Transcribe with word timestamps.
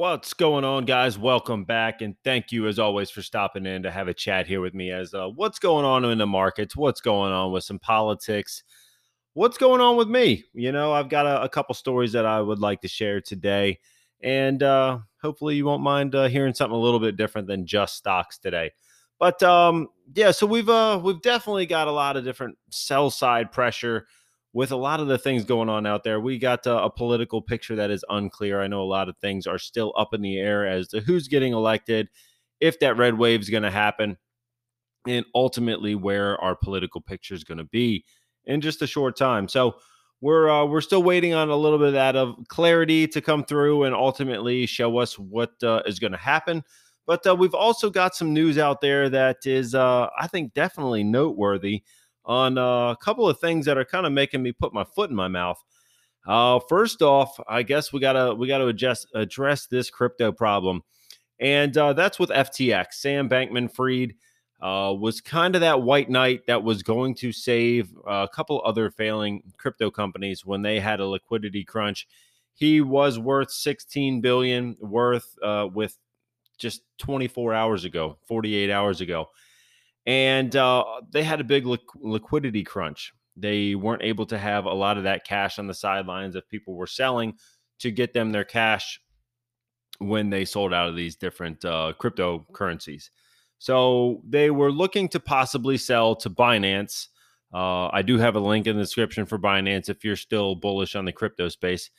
What's 0.00 0.32
going 0.32 0.64
on, 0.64 0.86
guys? 0.86 1.18
Welcome 1.18 1.64
back, 1.64 2.00
and 2.00 2.16
thank 2.24 2.52
you 2.52 2.66
as 2.68 2.78
always 2.78 3.10
for 3.10 3.20
stopping 3.20 3.66
in 3.66 3.82
to 3.82 3.90
have 3.90 4.08
a 4.08 4.14
chat 4.14 4.46
here 4.46 4.62
with 4.62 4.72
me. 4.72 4.90
As 4.90 5.12
uh, 5.12 5.28
what's 5.28 5.58
going 5.58 5.84
on 5.84 6.06
in 6.06 6.16
the 6.16 6.26
markets? 6.26 6.74
What's 6.74 7.02
going 7.02 7.34
on 7.34 7.52
with 7.52 7.64
some 7.64 7.78
politics? 7.78 8.62
What's 9.34 9.58
going 9.58 9.82
on 9.82 9.98
with 9.98 10.08
me? 10.08 10.44
You 10.54 10.72
know, 10.72 10.90
I've 10.90 11.10
got 11.10 11.26
a, 11.26 11.42
a 11.42 11.50
couple 11.50 11.74
stories 11.74 12.12
that 12.12 12.24
I 12.24 12.40
would 12.40 12.60
like 12.60 12.80
to 12.80 12.88
share 12.88 13.20
today, 13.20 13.78
and 14.22 14.62
uh, 14.62 15.00
hopefully, 15.20 15.56
you 15.56 15.66
won't 15.66 15.82
mind 15.82 16.14
uh, 16.14 16.28
hearing 16.28 16.54
something 16.54 16.74
a 16.74 16.80
little 16.80 16.98
bit 16.98 17.18
different 17.18 17.46
than 17.46 17.66
just 17.66 17.96
stocks 17.96 18.38
today. 18.38 18.70
But 19.18 19.42
um, 19.42 19.88
yeah, 20.14 20.30
so 20.30 20.46
we've 20.46 20.70
uh, 20.70 20.98
we've 21.04 21.20
definitely 21.20 21.66
got 21.66 21.88
a 21.88 21.92
lot 21.92 22.16
of 22.16 22.24
different 22.24 22.56
sell 22.70 23.10
side 23.10 23.52
pressure 23.52 24.06
with 24.52 24.72
a 24.72 24.76
lot 24.76 25.00
of 25.00 25.06
the 25.06 25.18
things 25.18 25.44
going 25.44 25.68
on 25.68 25.86
out 25.86 26.02
there, 26.02 26.20
we 26.20 26.38
got 26.38 26.66
uh, 26.66 26.80
a 26.82 26.90
political 26.90 27.40
picture 27.40 27.76
that 27.76 27.90
is 27.90 28.04
unclear. 28.08 28.60
I 28.60 28.66
know 28.66 28.82
a 28.82 28.84
lot 28.84 29.08
of 29.08 29.16
things 29.18 29.46
are 29.46 29.58
still 29.58 29.92
up 29.96 30.12
in 30.12 30.22
the 30.22 30.38
air 30.38 30.66
as 30.66 30.88
to 30.88 31.00
who's 31.00 31.28
getting 31.28 31.52
elected, 31.52 32.08
if 32.60 32.80
that 32.80 32.96
red 32.96 33.16
wave 33.16 33.40
is 33.40 33.50
going 33.50 33.62
to 33.62 33.70
happen, 33.70 34.16
and 35.06 35.24
ultimately 35.34 35.94
where 35.94 36.38
our 36.40 36.56
political 36.56 37.00
picture 37.00 37.34
is 37.34 37.44
going 37.44 37.58
to 37.58 37.64
be 37.64 38.04
in 38.44 38.60
just 38.60 38.82
a 38.82 38.86
short 38.86 39.16
time. 39.16 39.48
So 39.48 39.76
we're 40.20 40.50
uh, 40.50 40.66
we're 40.66 40.80
still 40.80 41.02
waiting 41.02 41.32
on 41.32 41.48
a 41.48 41.56
little 41.56 41.78
bit 41.78 41.88
of 41.88 41.94
that 41.94 42.16
of 42.16 42.34
clarity 42.48 43.06
to 43.08 43.20
come 43.20 43.44
through 43.44 43.84
and 43.84 43.94
ultimately 43.94 44.66
show 44.66 44.98
us 44.98 45.18
what 45.18 45.52
uh, 45.62 45.82
is 45.86 45.98
going 45.98 46.12
to 46.12 46.18
happen. 46.18 46.62
But 47.06 47.26
uh, 47.26 47.34
we've 47.34 47.54
also 47.54 47.88
got 47.88 48.14
some 48.14 48.34
news 48.34 48.58
out 48.58 48.80
there 48.80 49.08
that 49.08 49.46
is, 49.46 49.74
uh, 49.74 50.08
I 50.18 50.26
think, 50.26 50.54
definitely 50.54 51.02
noteworthy 51.02 51.82
on 52.24 52.58
uh, 52.58 52.90
a 52.90 52.96
couple 52.96 53.28
of 53.28 53.38
things 53.38 53.66
that 53.66 53.78
are 53.78 53.84
kind 53.84 54.06
of 54.06 54.12
making 54.12 54.42
me 54.42 54.52
put 54.52 54.74
my 54.74 54.84
foot 54.84 55.10
in 55.10 55.16
my 55.16 55.28
mouth. 55.28 55.62
Uh, 56.26 56.60
first 56.68 57.02
off, 57.02 57.38
I 57.48 57.62
guess 57.62 57.92
we 57.92 58.00
gotta 58.00 58.34
we 58.34 58.46
gotta 58.46 58.66
adjust, 58.66 59.06
address 59.14 59.66
this 59.66 59.90
crypto 59.90 60.32
problem, 60.32 60.82
and 61.38 61.76
uh, 61.76 61.92
that's 61.94 62.18
with 62.18 62.30
FTX. 62.30 62.92
Sam 62.92 63.28
Bankman-Fried 63.28 64.14
uh, 64.60 64.94
was 64.98 65.22
kind 65.22 65.54
of 65.54 65.62
that 65.62 65.82
white 65.82 66.10
knight 66.10 66.42
that 66.46 66.62
was 66.62 66.82
going 66.82 67.14
to 67.16 67.32
save 67.32 67.90
a 68.06 68.28
couple 68.32 68.60
other 68.64 68.90
failing 68.90 69.42
crypto 69.56 69.90
companies 69.90 70.44
when 70.44 70.60
they 70.60 70.78
had 70.78 71.00
a 71.00 71.06
liquidity 71.06 71.64
crunch. 71.64 72.06
He 72.52 72.82
was 72.82 73.18
worth 73.18 73.50
16 73.50 74.20
billion 74.20 74.76
worth 74.78 75.34
uh, 75.42 75.68
with 75.72 75.96
just 76.58 76.82
24 76.98 77.54
hours 77.54 77.86
ago, 77.86 78.18
48 78.28 78.70
hours 78.70 79.00
ago 79.00 79.30
and 80.06 80.54
uh, 80.56 80.84
they 81.10 81.22
had 81.22 81.40
a 81.40 81.44
big 81.44 81.66
li- 81.66 81.78
liquidity 81.96 82.64
crunch. 82.64 83.12
They 83.36 83.74
weren't 83.74 84.02
able 84.02 84.26
to 84.26 84.38
have 84.38 84.64
a 84.64 84.72
lot 84.72 84.96
of 84.96 85.04
that 85.04 85.24
cash 85.24 85.58
on 85.58 85.66
the 85.66 85.74
sidelines 85.74 86.36
if 86.36 86.48
people 86.48 86.74
were 86.74 86.86
selling 86.86 87.34
to 87.80 87.90
get 87.90 88.12
them 88.12 88.32
their 88.32 88.44
cash 88.44 89.00
when 89.98 90.30
they 90.30 90.44
sold 90.44 90.72
out 90.72 90.88
of 90.88 90.96
these 90.96 91.16
different 91.16 91.64
uh, 91.64 91.92
cryptocurrencies. 92.00 93.10
So 93.58 94.22
they 94.26 94.50
were 94.50 94.72
looking 94.72 95.08
to 95.10 95.20
possibly 95.20 95.76
sell 95.76 96.16
to 96.16 96.30
Binance. 96.30 97.08
Uh, 97.52 97.88
I 97.88 98.02
do 98.02 98.16
have 98.18 98.36
a 98.36 98.40
link 98.40 98.66
in 98.66 98.76
the 98.76 98.82
description 98.82 99.26
for 99.26 99.38
Binance 99.38 99.88
if 99.88 100.04
you're 100.04 100.16
still 100.16 100.54
bullish 100.54 100.96
on 100.96 101.04
the 101.04 101.12
crypto 101.12 101.48
space. 101.48 101.90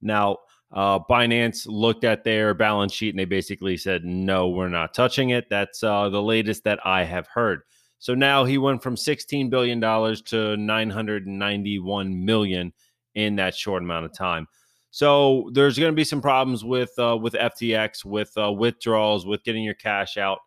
Now, 0.00 0.38
uh, 0.72 0.98
Binance 0.98 1.66
looked 1.66 2.04
at 2.04 2.24
their 2.24 2.54
balance 2.54 2.92
sheet 2.92 3.10
and 3.10 3.18
they 3.18 3.24
basically 3.24 3.76
said, 3.76 4.04
no, 4.04 4.48
we're 4.48 4.68
not 4.68 4.94
touching 4.94 5.30
it. 5.30 5.48
That's 5.48 5.82
uh, 5.82 6.08
the 6.10 6.22
latest 6.22 6.64
that 6.64 6.78
I 6.84 7.04
have 7.04 7.26
heard. 7.26 7.62
So 7.98 8.14
now 8.14 8.44
he 8.44 8.58
went 8.58 8.82
from 8.82 8.94
$16 8.94 9.50
billion 9.50 9.80
to 9.80 10.56
991 10.56 12.24
million 12.24 12.72
in 13.14 13.36
that 13.36 13.54
short 13.54 13.82
amount 13.82 14.06
of 14.06 14.12
time. 14.12 14.46
So 14.90 15.50
there's 15.52 15.78
going 15.78 15.92
to 15.92 15.96
be 15.96 16.04
some 16.04 16.22
problems 16.22 16.64
with 16.64 16.90
uh, 16.98 17.16
with 17.20 17.34
FTX, 17.34 18.04
with 18.04 18.32
uh, 18.36 18.50
withdrawals, 18.52 19.26
with 19.26 19.44
getting 19.44 19.62
your 19.62 19.74
cash 19.74 20.16
out, 20.16 20.38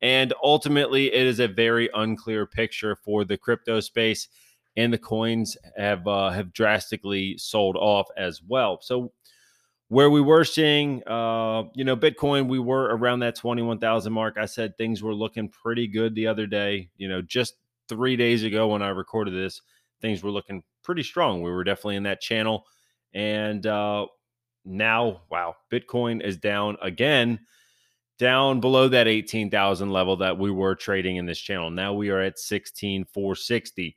and 0.00 0.32
ultimately 0.42 1.12
it 1.12 1.26
is 1.26 1.40
a 1.40 1.48
very 1.48 1.90
unclear 1.94 2.46
picture 2.46 2.96
for 2.96 3.24
the 3.24 3.36
crypto 3.36 3.80
space, 3.80 4.28
and 4.76 4.92
the 4.92 4.98
coins 4.98 5.56
have 5.76 6.06
uh, 6.06 6.30
have 6.30 6.52
drastically 6.52 7.36
sold 7.38 7.76
off 7.76 8.06
as 8.16 8.40
well. 8.40 8.78
So 8.80 9.12
where 9.92 10.08
we 10.08 10.22
were 10.22 10.42
seeing, 10.42 11.06
uh, 11.06 11.64
you 11.74 11.84
know, 11.84 11.94
Bitcoin, 11.94 12.48
we 12.48 12.58
were 12.58 12.96
around 12.96 13.18
that 13.18 13.36
21,000 13.36 14.10
mark. 14.10 14.38
I 14.38 14.46
said 14.46 14.74
things 14.78 15.02
were 15.02 15.12
looking 15.12 15.50
pretty 15.50 15.86
good 15.86 16.14
the 16.14 16.28
other 16.28 16.46
day. 16.46 16.88
You 16.96 17.10
know, 17.10 17.20
just 17.20 17.56
three 17.90 18.16
days 18.16 18.42
ago 18.42 18.68
when 18.68 18.80
I 18.80 18.88
recorded 18.88 19.34
this, 19.34 19.60
things 20.00 20.22
were 20.22 20.30
looking 20.30 20.62
pretty 20.82 21.02
strong. 21.02 21.42
We 21.42 21.50
were 21.50 21.62
definitely 21.62 21.96
in 21.96 22.04
that 22.04 22.22
channel. 22.22 22.64
And 23.12 23.66
uh, 23.66 24.06
now, 24.64 25.24
wow, 25.30 25.56
Bitcoin 25.70 26.24
is 26.24 26.38
down 26.38 26.78
again, 26.80 27.40
down 28.18 28.60
below 28.60 28.88
that 28.88 29.08
18,000 29.08 29.90
level 29.90 30.16
that 30.16 30.38
we 30.38 30.50
were 30.50 30.74
trading 30.74 31.16
in 31.16 31.26
this 31.26 31.38
channel. 31.38 31.70
Now 31.70 31.92
we 31.92 32.08
are 32.08 32.20
at 32.20 32.38
16,460. 32.38 33.94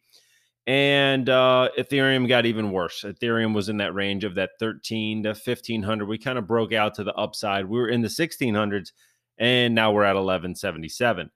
And 0.67 1.29
uh, 1.29 1.69
Ethereum 1.77 2.27
got 2.27 2.47
even 2.47 2.71
worse. 2.71 3.03
Ethereum 3.03 3.53
was 3.53 3.69
in 3.69 3.77
that 3.77 3.93
range 3.93 4.23
of 4.23 4.35
that 4.35 4.51
13 4.59 5.23
to 5.23 5.29
1500. 5.29 6.07
We 6.07 6.17
kind 6.17 6.39
of 6.39 6.47
broke 6.47 6.73
out 6.73 6.95
to 6.95 7.03
the 7.03 7.13
upside. 7.13 7.65
We 7.65 7.77
were 7.77 7.89
in 7.89 8.01
the 8.01 8.07
1600s, 8.07 8.91
and 9.37 9.75
now 9.75 9.91
we're 9.91 10.03
at 10.03 10.15
1177. 10.15 11.29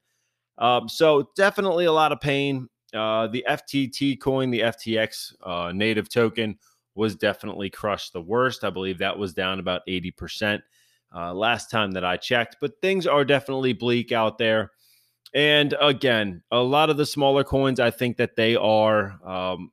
Um, 0.58 0.88
so 0.88 1.30
definitely 1.36 1.84
a 1.84 1.92
lot 1.92 2.12
of 2.12 2.20
pain. 2.20 2.68
Uh, 2.92 3.28
the 3.28 3.44
FTT 3.48 4.20
coin, 4.20 4.50
the 4.50 4.60
FTX 4.60 5.32
uh, 5.44 5.72
native 5.72 6.08
token, 6.08 6.58
was 6.96 7.14
definitely 7.14 7.70
crushed 7.70 8.12
the 8.12 8.20
worst. 8.20 8.64
I 8.64 8.70
believe 8.70 8.98
that 8.98 9.16
was 9.16 9.32
down 9.32 9.60
about 9.60 9.82
80% 9.88 10.60
uh, 11.14 11.32
last 11.32 11.70
time 11.70 11.92
that 11.92 12.04
I 12.04 12.16
checked. 12.16 12.56
But 12.60 12.80
things 12.80 13.06
are 13.06 13.24
definitely 13.24 13.72
bleak 13.74 14.10
out 14.10 14.38
there. 14.38 14.72
And 15.32 15.74
again, 15.80 16.42
a 16.50 16.60
lot 16.60 16.90
of 16.90 16.96
the 16.96 17.06
smaller 17.06 17.44
coins, 17.44 17.78
I 17.78 17.90
think 17.90 18.16
that 18.16 18.36
they 18.36 18.56
are, 18.56 19.18
um, 19.24 19.70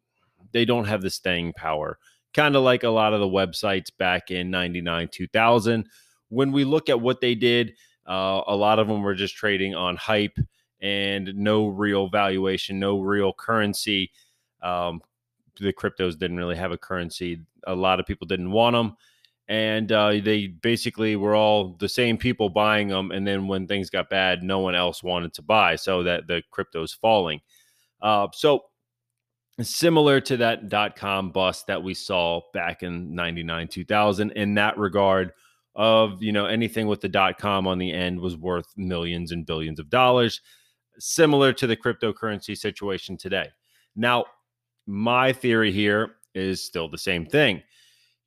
they 0.52 0.66
don't 0.66 0.86
have 0.86 1.02
the 1.02 1.10
staying 1.10 1.54
power. 1.54 1.98
Kind 2.34 2.56
of 2.56 2.64
like 2.64 2.84
a 2.84 2.90
lot 2.90 3.14
of 3.14 3.20
the 3.20 3.28
websites 3.28 3.90
back 3.98 4.30
in 4.30 4.52
99, 4.52 5.10
2000. 5.12 5.88
When 6.30 6.52
we 6.52 6.64
look 6.64 6.90
at 6.90 7.02
what 7.02 7.22
they 7.22 7.34
did, 7.34 7.74
uh, 8.08 8.42
a 8.48 8.56
lot 8.56 8.80
of 8.80 8.88
them 8.88 9.02
were 9.02 9.16
just 9.16 9.36
trading 9.36 9.74
on 9.74 9.96
hype 9.96 10.38
and 10.80 11.34
no 11.36 11.68
real 11.68 12.08
valuation, 12.10 12.80
no 12.80 13.00
real 13.00 13.34
currency. 13.34 14.12
Um, 14.62 15.02
the 15.60 15.74
cryptos 15.74 16.18
didn't 16.20 16.38
really 16.38 16.56
have 16.56 16.72
a 16.72 16.78
currency. 16.78 17.42
A 17.66 17.74
lot 17.76 18.00
of 18.00 18.06
people 18.06 18.28
didn't 18.28 18.52
want 18.52 18.76
them 18.76 18.96
and 19.48 19.92
uh, 19.92 20.10
they 20.10 20.48
basically 20.48 21.16
were 21.16 21.36
all 21.36 21.76
the 21.80 21.88
same 21.90 22.18
people 22.18 22.50
buying 22.50 22.90
them. 22.90 23.12
And 23.12 23.26
then 23.26 23.48
when 23.48 23.66
things 23.66 23.90
got 23.90 24.10
bad, 24.10 24.44
no 24.44 24.60
one 24.60 24.76
else 24.76 25.02
wanted 25.02 25.34
to 25.36 25.42
buy, 25.42 25.76
so 25.76 26.04
that 26.04 26.28
the 26.28 26.44
crypto's 26.52 26.94
falling. 26.94 27.40
Uh, 28.02 28.28
so 28.34 28.66
similar 29.62 30.20
to 30.22 30.38
that 30.38 30.70
dot 30.70 30.96
com 30.96 31.32
bust 31.32 31.68
that 31.68 31.82
we 31.82 31.94
saw 31.94 32.42
back 32.54 32.84
in 32.84 33.16
99 33.16 33.68
2000 33.68 34.32
in 34.32 34.54
that 34.54 34.78
regard 34.78 35.34
of 35.76 36.22
you 36.22 36.32
know 36.32 36.46
anything 36.46 36.86
with 36.86 37.02
the 37.02 37.10
dot 37.10 37.40
com 37.40 37.66
on 37.66 37.80
the 37.80 37.92
end 37.92 38.20
was 38.20 38.38
worth 38.38 38.68
millions 38.78 39.32
and 39.32 39.48
billions 39.48 39.80
of 39.80 39.90
dollars 39.90 40.42
similar 41.00 41.52
to 41.52 41.66
the 41.66 41.76
cryptocurrency 41.76 42.56
situation 42.56 43.18
today 43.18 43.50
now 43.96 44.26
my 44.86 45.34
theory 45.34 45.72
here 45.72 46.18
is 46.36 46.64
still 46.64 46.88
the 46.88 46.98
same 46.98 47.26
thing 47.26 47.62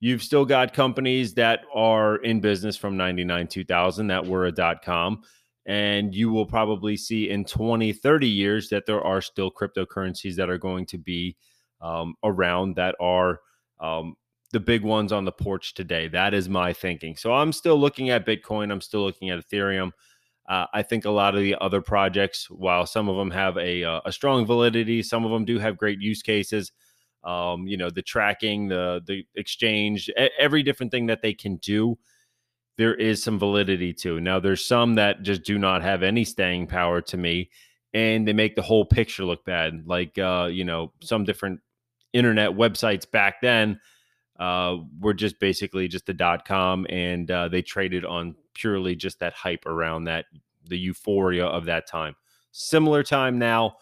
You've 0.03 0.23
still 0.23 0.45
got 0.45 0.73
companies 0.73 1.35
that 1.35 1.61
are 1.73 2.15
in 2.17 2.41
business 2.41 2.75
from 2.75 2.97
99 2.97 3.47
2000 3.47 4.07
that 4.07 4.25
were 4.25 4.47
a 4.47 4.51
dot 4.51 4.83
com. 4.83 5.21
And 5.67 6.13
you 6.13 6.31
will 6.31 6.47
probably 6.47 6.97
see 6.97 7.29
in 7.29 7.45
20, 7.45 7.93
30 7.93 8.27
years 8.27 8.69
that 8.69 8.87
there 8.87 8.99
are 8.99 9.21
still 9.21 9.51
cryptocurrencies 9.51 10.35
that 10.37 10.49
are 10.49 10.57
going 10.57 10.87
to 10.87 10.97
be 10.97 11.37
um, 11.81 12.15
around 12.23 12.77
that 12.77 12.95
are 12.99 13.41
um, 13.79 14.15
the 14.51 14.59
big 14.59 14.83
ones 14.83 15.11
on 15.11 15.23
the 15.23 15.31
porch 15.31 15.75
today. 15.75 16.07
That 16.07 16.33
is 16.33 16.49
my 16.49 16.73
thinking. 16.73 17.15
So 17.15 17.31
I'm 17.31 17.53
still 17.53 17.79
looking 17.79 18.09
at 18.09 18.25
Bitcoin. 18.25 18.71
I'm 18.71 18.81
still 18.81 19.03
looking 19.03 19.29
at 19.29 19.47
Ethereum. 19.47 19.91
Uh, 20.49 20.65
I 20.73 20.81
think 20.81 21.05
a 21.05 21.11
lot 21.11 21.35
of 21.35 21.41
the 21.41 21.55
other 21.61 21.79
projects, 21.79 22.49
while 22.49 22.87
some 22.87 23.07
of 23.07 23.17
them 23.17 23.29
have 23.29 23.55
a, 23.57 23.83
uh, 23.83 24.01
a 24.03 24.11
strong 24.11 24.47
validity, 24.47 25.03
some 25.03 25.25
of 25.25 25.31
them 25.31 25.45
do 25.45 25.59
have 25.59 25.77
great 25.77 26.01
use 26.01 26.23
cases 26.23 26.71
um, 27.23 27.67
you 27.67 27.77
know, 27.77 27.89
the 27.89 28.01
tracking, 28.01 28.67
the 28.67 29.01
the 29.05 29.25
exchange, 29.35 30.09
every 30.39 30.63
different 30.63 30.91
thing 30.91 31.07
that 31.07 31.21
they 31.21 31.33
can 31.33 31.57
do, 31.57 31.97
there 32.77 32.95
is 32.95 33.21
some 33.21 33.37
validity 33.37 33.93
to. 33.93 34.19
Now, 34.19 34.39
there's 34.39 34.65
some 34.65 34.95
that 34.95 35.21
just 35.21 35.43
do 35.43 35.59
not 35.59 35.83
have 35.83 36.03
any 36.03 36.23
staying 36.23 36.67
power 36.67 37.01
to 37.01 37.17
me, 37.17 37.49
and 37.93 38.27
they 38.27 38.33
make 38.33 38.55
the 38.55 38.61
whole 38.61 38.85
picture 38.85 39.25
look 39.25 39.45
bad. 39.45 39.83
Like 39.85 40.17
uh, 40.17 40.49
you 40.51 40.63
know, 40.63 40.93
some 41.01 41.23
different 41.25 41.59
internet 42.13 42.51
websites 42.51 43.09
back 43.09 43.41
then 43.41 43.79
uh, 44.39 44.77
were 44.99 45.13
just 45.13 45.39
basically 45.39 45.87
just 45.87 46.05
the 46.05 46.13
dot 46.13 46.45
com, 46.45 46.85
and 46.89 47.29
uh, 47.29 47.47
they 47.47 47.61
traded 47.61 48.05
on 48.05 48.35
purely 48.53 48.95
just 48.95 49.19
that 49.19 49.33
hype 49.33 49.65
around 49.65 50.05
that 50.05 50.25
the 50.67 50.77
euphoria 50.77 51.45
of 51.45 51.65
that 51.65 51.87
time. 51.87 52.15
Similar 52.51 53.03
time 53.03 53.39
now, 53.39 53.77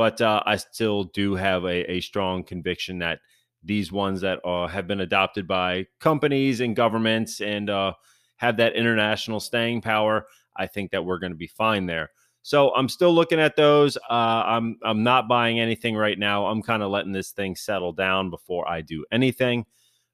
but 0.00 0.18
uh, 0.22 0.42
I 0.46 0.56
still 0.56 1.04
do 1.04 1.34
have 1.34 1.64
a, 1.64 1.92
a 1.92 2.00
strong 2.00 2.42
conviction 2.42 3.00
that 3.00 3.18
these 3.62 3.92
ones 3.92 4.22
that 4.22 4.38
uh, 4.46 4.66
have 4.66 4.86
been 4.86 5.02
adopted 5.02 5.46
by 5.46 5.88
companies 5.98 6.60
and 6.60 6.74
governments 6.74 7.42
and 7.42 7.68
uh, 7.68 7.92
have 8.36 8.56
that 8.56 8.76
international 8.76 9.40
staying 9.40 9.82
power, 9.82 10.24
I 10.56 10.68
think 10.68 10.92
that 10.92 11.04
we're 11.04 11.18
going 11.18 11.32
to 11.32 11.36
be 11.36 11.48
fine 11.48 11.84
there. 11.84 12.12
So 12.40 12.74
I'm 12.74 12.88
still 12.88 13.12
looking 13.12 13.40
at 13.40 13.56
those. 13.56 13.98
Uh, 13.98 14.42
I'm 14.46 14.78
I'm 14.82 15.02
not 15.02 15.28
buying 15.28 15.60
anything 15.60 15.96
right 15.96 16.18
now. 16.18 16.46
I'm 16.46 16.62
kind 16.62 16.82
of 16.82 16.90
letting 16.90 17.12
this 17.12 17.32
thing 17.32 17.54
settle 17.54 17.92
down 17.92 18.30
before 18.30 18.66
I 18.66 18.80
do 18.80 19.04
anything. 19.12 19.66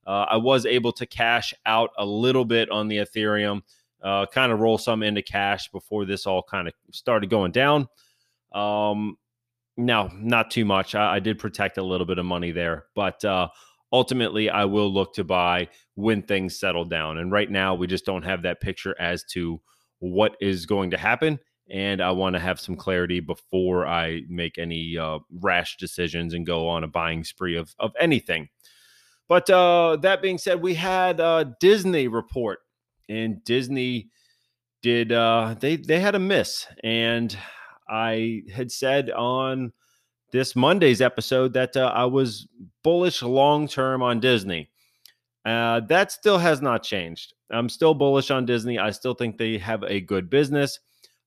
Uh, 0.04 0.26
I 0.28 0.36
was 0.36 0.66
able 0.66 0.90
to 0.94 1.06
cash 1.06 1.54
out 1.64 1.90
a 1.96 2.04
little 2.04 2.44
bit 2.44 2.72
on 2.72 2.88
the 2.88 2.96
Ethereum, 2.96 3.62
uh, 4.02 4.26
kind 4.26 4.50
of 4.50 4.58
roll 4.58 4.78
some 4.78 5.04
into 5.04 5.22
cash 5.22 5.70
before 5.70 6.04
this 6.04 6.26
all 6.26 6.42
kind 6.42 6.66
of 6.66 6.74
started 6.90 7.30
going 7.30 7.52
down. 7.52 7.86
Um, 8.52 9.16
no, 9.76 10.10
not 10.14 10.50
too 10.50 10.64
much. 10.64 10.94
I, 10.94 11.16
I, 11.16 11.20
did 11.20 11.38
protect 11.38 11.78
a 11.78 11.82
little 11.82 12.06
bit 12.06 12.18
of 12.18 12.24
money 12.24 12.52
there, 12.52 12.86
but 12.94 13.24
uh, 13.24 13.48
ultimately, 13.92 14.48
I 14.50 14.64
will 14.64 14.92
look 14.92 15.14
to 15.14 15.24
buy 15.24 15.68
when 15.94 16.22
things 16.22 16.58
settle 16.58 16.84
down. 16.84 17.18
And 17.18 17.30
right 17.30 17.50
now, 17.50 17.74
we 17.74 17.86
just 17.86 18.06
don't 18.06 18.24
have 18.24 18.42
that 18.42 18.60
picture 18.60 18.94
as 18.98 19.24
to 19.32 19.60
what 19.98 20.36
is 20.40 20.66
going 20.66 20.90
to 20.90 20.96
happen 20.96 21.38
and 21.70 22.00
I 22.00 22.12
want 22.12 22.34
to 22.34 22.40
have 22.40 22.60
some 22.60 22.76
clarity 22.76 23.20
before 23.20 23.86
I 23.86 24.22
make 24.28 24.58
any 24.58 24.96
uh, 24.96 25.18
rash 25.40 25.76
decisions 25.76 26.32
and 26.34 26.46
go 26.46 26.68
on 26.68 26.84
a 26.84 26.88
buying 26.88 27.24
spree 27.24 27.56
of 27.56 27.74
of 27.78 27.92
anything. 27.98 28.48
But 29.28 29.50
uh, 29.50 29.96
that 30.02 30.22
being 30.22 30.38
said, 30.38 30.62
we 30.62 30.74
had 30.74 31.18
a 31.18 31.54
Disney 31.58 32.06
report, 32.06 32.60
and 33.08 33.42
Disney 33.44 34.10
did 34.82 35.10
uh, 35.10 35.56
they 35.58 35.76
they 35.76 36.00
had 36.00 36.14
a 36.14 36.20
miss, 36.20 36.66
and 36.84 37.36
I 37.88 38.42
had 38.52 38.70
said 38.70 39.10
on 39.10 39.72
this 40.32 40.56
Monday's 40.56 41.00
episode 41.00 41.52
that 41.54 41.76
uh, 41.76 41.92
I 41.94 42.04
was 42.04 42.46
bullish 42.82 43.22
long 43.22 43.68
term 43.68 44.02
on 44.02 44.20
Disney. 44.20 44.70
Uh, 45.44 45.80
that 45.80 46.10
still 46.10 46.38
has 46.38 46.60
not 46.60 46.82
changed. 46.82 47.32
I'm 47.50 47.68
still 47.68 47.94
bullish 47.94 48.30
on 48.30 48.46
Disney. 48.46 48.78
I 48.78 48.90
still 48.90 49.14
think 49.14 49.38
they 49.38 49.58
have 49.58 49.84
a 49.84 50.00
good 50.00 50.28
business. 50.28 50.80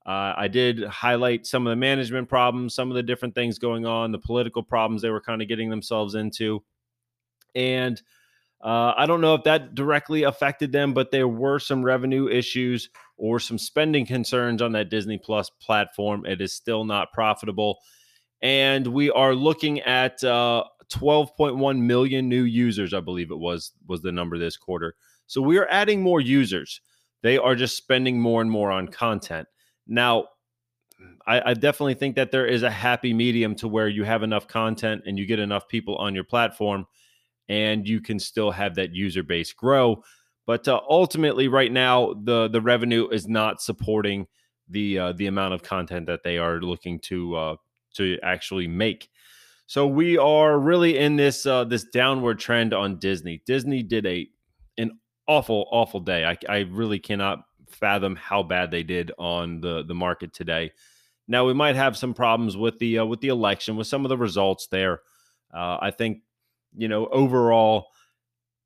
Uh, 0.05 0.33
I 0.35 0.47
did 0.47 0.83
highlight 0.83 1.45
some 1.45 1.67
of 1.67 1.71
the 1.71 1.75
management 1.75 2.27
problems, 2.27 2.73
some 2.73 2.89
of 2.89 2.95
the 2.95 3.03
different 3.03 3.35
things 3.35 3.59
going 3.59 3.85
on, 3.85 4.11
the 4.11 4.19
political 4.19 4.63
problems 4.63 5.01
they 5.01 5.09
were 5.09 5.21
kind 5.21 5.41
of 5.41 5.47
getting 5.47 5.69
themselves 5.69 6.15
into. 6.15 6.63
And 7.55 8.01
uh, 8.61 8.93
I 8.97 9.05
don't 9.05 9.21
know 9.21 9.35
if 9.35 9.43
that 9.43 9.75
directly 9.75 10.23
affected 10.23 10.71
them, 10.71 10.93
but 10.93 11.11
there 11.11 11.27
were 11.27 11.59
some 11.59 11.83
revenue 11.83 12.27
issues 12.27 12.89
or 13.19 13.39
some 13.39 13.57
spending 13.57 14.05
concerns 14.05 14.61
on 14.61 14.71
that 14.71 14.89
Disney 14.89 15.17
Plus 15.17 15.49
platform. 15.61 16.25
It 16.25 16.41
is 16.41 16.53
still 16.53 16.85
not 16.85 17.11
profitable. 17.13 17.79
And 18.41 18.87
we 18.87 19.11
are 19.11 19.35
looking 19.35 19.81
at 19.81 20.23
uh, 20.23 20.63
12.1 20.89 21.79
million 21.79 22.29
new 22.29 22.43
users, 22.43 22.93
I 22.93 23.01
believe 23.01 23.31
it 23.31 23.37
was, 23.37 23.73
was 23.87 24.01
the 24.01 24.11
number 24.11 24.37
this 24.37 24.57
quarter. 24.57 24.95
So 25.27 25.41
we 25.41 25.57
are 25.57 25.67
adding 25.69 26.01
more 26.01 26.21
users. 26.21 26.81
They 27.21 27.37
are 27.37 27.55
just 27.55 27.75
spending 27.75 28.19
more 28.19 28.41
and 28.41 28.49
more 28.49 28.71
on 28.71 28.87
content. 28.87 29.47
Now, 29.85 30.27
I, 31.27 31.51
I, 31.51 31.53
definitely 31.53 31.93
think 31.93 32.15
that 32.15 32.31
there 32.31 32.45
is 32.45 32.63
a 32.63 32.69
happy 32.69 33.13
medium 33.13 33.55
to 33.55 33.67
where 33.67 33.87
you 33.87 34.03
have 34.03 34.23
enough 34.23 34.47
content 34.47 35.03
and 35.05 35.17
you 35.17 35.25
get 35.25 35.39
enough 35.39 35.67
people 35.67 35.95
on 35.97 36.13
your 36.13 36.23
platform 36.23 36.85
and 37.47 37.87
you 37.87 38.01
can 38.01 38.19
still 38.19 38.51
have 38.51 38.75
that 38.75 38.93
user 38.93 39.23
base 39.23 39.53
grow. 39.53 40.03
But 40.49 40.67
uh, 40.67 40.81
ultimately, 40.89 41.47
right 41.47 41.71
now, 41.71 42.15
the 42.23 42.47
the 42.47 42.59
revenue 42.59 43.07
is 43.09 43.27
not 43.27 43.61
supporting 43.61 44.25
the 44.67 44.97
uh, 44.97 45.11
the 45.11 45.27
amount 45.27 45.53
of 45.53 45.61
content 45.61 46.07
that 46.07 46.23
they 46.23 46.39
are 46.39 46.59
looking 46.59 46.99
to 47.01 47.35
uh, 47.35 47.55
to 47.97 48.17
actually 48.23 48.67
make. 48.67 49.09
So 49.67 49.85
we 49.85 50.17
are 50.17 50.57
really 50.57 50.97
in 50.97 51.17
this 51.17 51.45
uh, 51.45 51.65
this 51.65 51.83
downward 51.83 52.39
trend 52.39 52.73
on 52.73 52.97
Disney. 52.97 53.43
Disney 53.45 53.83
did 53.83 54.07
a 54.07 54.27
an 54.79 54.97
awful 55.27 55.67
awful 55.71 55.99
day. 55.99 56.25
I, 56.25 56.35
I 56.51 56.61
really 56.61 56.97
cannot 56.97 57.43
fathom 57.69 58.15
how 58.15 58.41
bad 58.41 58.71
they 58.71 58.81
did 58.81 59.11
on 59.19 59.61
the 59.61 59.83
the 59.83 59.93
market 59.93 60.33
today. 60.33 60.71
Now 61.27 61.45
we 61.45 61.53
might 61.53 61.75
have 61.75 61.95
some 61.95 62.15
problems 62.15 62.57
with 62.57 62.79
the 62.79 62.97
uh, 62.97 63.05
with 63.05 63.21
the 63.21 63.27
election 63.27 63.77
with 63.77 63.85
some 63.85 64.03
of 64.03 64.09
the 64.09 64.17
results 64.17 64.65
there. 64.65 65.01
Uh, 65.53 65.77
I 65.79 65.91
think 65.91 66.23
you 66.75 66.87
know 66.87 67.05
overall 67.05 67.89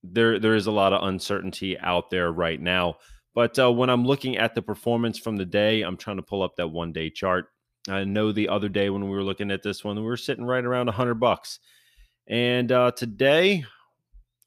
there 0.04 0.40
there 0.40 0.56
is 0.56 0.68
a 0.68 0.72
lot 0.72 0.94
of 0.94 1.08
uncertainty 1.08 1.78
out 1.80 2.10
there 2.10 2.32
right 2.32 2.60
now. 2.60 2.98
But 3.36 3.58
uh, 3.58 3.72
when 3.72 3.90
I'm 3.90 4.06
looking 4.06 4.38
at 4.38 4.54
the 4.54 4.62
performance 4.62 5.18
from 5.18 5.38
the 5.38 5.46
day, 5.46 5.82
I'm 5.82 5.98
trying 5.98 6.18
to 6.18 6.24
pull 6.24 6.44
up 6.44 6.56
that 6.58 6.68
one 6.68 6.92
day 6.92 7.10
chart. 7.10 7.48
I 7.90 8.04
know 8.04 8.32
the 8.32 8.50
other 8.50 8.70
day 8.70 8.90
when 8.90 9.04
we 9.04 9.10
were 9.10 9.24
looking 9.24 9.52
at 9.52 9.64
this 9.64 9.84
one, 9.84 9.96
we 9.96 10.04
were 10.04 10.18
sitting 10.18 10.46
right 10.46 10.64
around 10.64 10.86
100 10.86 11.16
bucks, 11.16 11.60
and 12.28 12.72
uh, 12.72 12.92
today 12.92 13.66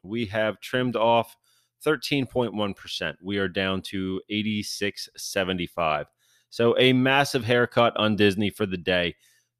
we 0.02 0.26
have 0.26 0.60
trimmed 0.60 0.96
off 0.96 1.36
13.1%. 1.84 3.14
We 3.22 3.38
are 3.38 3.48
down 3.48 3.82
to 3.82 4.20
86.75. 4.30 6.06
So 6.50 6.78
a 6.78 6.92
massive 6.92 7.44
haircut 7.44 7.96
on 7.96 8.16
Disney 8.16 8.50
for 8.50 8.66
the 8.66 8.76
day. 8.76 9.14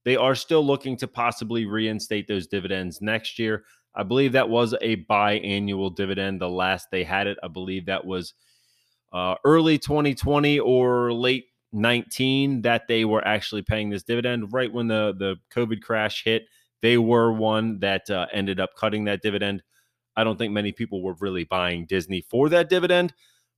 They 0.04 0.16
are 0.16 0.34
still 0.34 0.64
looking 0.64 0.96
to 0.98 1.08
possibly 1.08 1.66
reinstate 1.66 2.28
those 2.28 2.46
dividends 2.46 3.00
next 3.00 3.38
year. 3.38 3.64
I 3.96 4.02
believe 4.02 4.32
that 4.32 4.50
was 4.50 4.75
a 4.81 4.96
biannual 5.04 5.94
dividend. 5.94 6.40
The 6.40 6.50
last 6.50 6.88
they 6.90 7.02
had 7.02 7.26
it, 7.26 7.38
I 7.43 7.48
believe 7.48 7.87
that 7.87 8.04
was 8.04 8.34
uh, 9.12 9.37
early 9.44 9.78
2020 9.78 10.60
or 10.60 11.12
late 11.12 11.46
19 11.72 12.62
that 12.62 12.88
they 12.88 13.04
were 13.04 13.26
actually 13.26 13.62
paying 13.62 13.90
this 13.90 14.02
dividend. 14.02 14.52
Right 14.52 14.72
when 14.72 14.88
the 14.88 15.14
the 15.19 15.37
COVID 15.54 15.81
crash 15.81 16.25
hit, 16.25 16.44
they 16.82 16.98
were 16.98 17.32
one 17.32 17.81
that 17.81 18.08
uh, 18.10 18.26
ended 18.32 18.60
up 18.60 18.70
cutting 18.76 19.04
that 19.04 19.22
dividend. 19.22 19.62
I 20.16 20.25
don't 20.25 20.38
think 20.38 20.52
many 20.52 20.72
people 20.72 21.02
were 21.02 21.16
really 21.20 21.44
buying 21.44 21.87
Disney 21.87 22.22
for 22.22 22.48
that 22.50 22.69
dividend, 22.69 23.14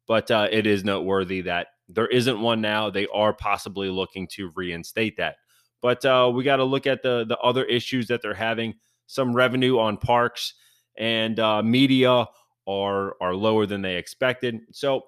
but 0.06 0.30
uh, 0.30 0.48
it 0.50 0.66
is 0.66 0.84
noteworthy 0.84 1.40
that 1.42 1.68
there 1.88 2.06
isn't 2.06 2.40
one 2.40 2.60
now. 2.60 2.90
They 2.90 3.06
are 3.08 3.32
possibly 3.32 3.88
looking 3.88 4.28
to 4.32 4.52
reinstate 4.54 5.16
that. 5.16 5.36
But 5.80 6.04
uh, 6.04 6.30
we 6.34 6.44
got 6.44 6.56
to 6.56 6.64
look 6.64 6.86
at 6.86 7.02
the 7.02 7.24
the 7.26 7.38
other 7.38 7.64
issues 7.64 8.08
that 8.08 8.22
they're 8.22 8.34
having. 8.34 8.74
Some 9.08 9.34
revenue 9.34 9.80
on 9.80 9.96
parks 9.96 10.54
and 10.96 11.40
uh, 11.40 11.62
media 11.62 12.26
are 12.68 13.16
are 13.20 13.34
lower 13.34 13.66
than 13.66 13.82
they 13.82 13.96
expected. 13.96 14.60
So 14.70 15.06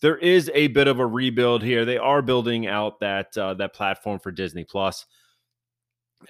there 0.00 0.16
is 0.16 0.50
a 0.54 0.68
bit 0.68 0.88
of 0.88 0.98
a 0.98 1.06
rebuild 1.06 1.62
here. 1.62 1.84
They 1.84 1.98
are 1.98 2.22
building 2.22 2.66
out 2.66 3.00
that 3.00 3.36
uh, 3.36 3.52
that 3.54 3.74
platform 3.74 4.18
for 4.18 4.30
Disney 4.30 4.64
Plus 4.64 5.04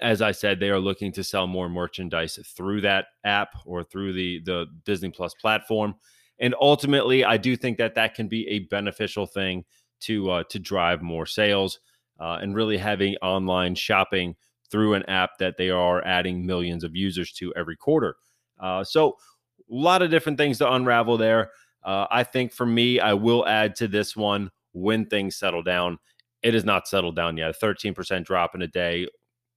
as 0.01 0.23
I 0.23 0.33
said, 0.33 0.61
they 0.61 0.71
are 0.71 0.79
looking 0.79 1.13
to 1.13 1.25
sell 1.25 1.47
more 1.47 1.69
merchandise 1.69 2.39
through 2.57 2.83
that 2.83 3.07
app 3.25 3.55
or 3.65 3.83
through 3.83 4.13
the 4.13 4.41
the 4.45 4.67
Disney 4.85 5.11
Plus 5.11 5.35
platform. 5.35 5.95
And 6.39 6.55
ultimately, 6.61 7.25
I 7.25 7.37
do 7.37 7.57
think 7.57 7.79
that 7.79 7.95
that 7.97 8.15
can 8.15 8.29
be 8.29 8.47
a 8.49 8.61
beneficial 8.61 9.27
thing 9.27 9.65
to 10.01 10.31
uh, 10.31 10.43
to 10.51 10.59
drive 10.59 11.03
more 11.03 11.27
sales 11.27 11.81
uh, 12.21 12.39
and 12.41 12.55
really 12.55 12.77
having 12.77 13.17
online 13.17 13.75
shopping 13.75 14.37
through 14.71 14.95
an 14.95 15.05
app 15.05 15.39
that 15.39 15.57
they 15.57 15.71
are 15.71 16.05
adding 16.05 16.45
millions 16.45 16.85
of 16.85 16.95
users 16.97 17.33
to 17.33 17.53
every 17.55 17.77
quarter. 17.77 18.17
Uh, 18.59 18.85
so, 18.85 19.17
a 19.59 19.75
lot 19.75 20.03
of 20.03 20.11
different 20.11 20.37
things 20.37 20.59
to 20.59 20.73
unravel 20.73 21.17
there. 21.17 21.51
Uh, 21.85 22.07
I 22.11 22.25
think 22.25 22.53
for 22.53 22.67
me, 22.67 22.99
I 22.99 23.15
will 23.15 23.47
add 23.47 23.77
to 23.77 23.89
this 23.89 24.17
one 24.17 24.51
when 24.73 25.07
things 25.07 25.37
settle 25.37 25.63
down. 25.63 25.99
It 26.43 26.55
is 26.55 26.65
not 26.65 26.89
settled 26.89 27.15
down 27.15 27.37
yet. 27.37 27.51
A 27.51 27.53
13% 27.53 28.25
drop 28.25 28.55
in 28.55 28.63
a 28.63 28.67
day 28.67 29.07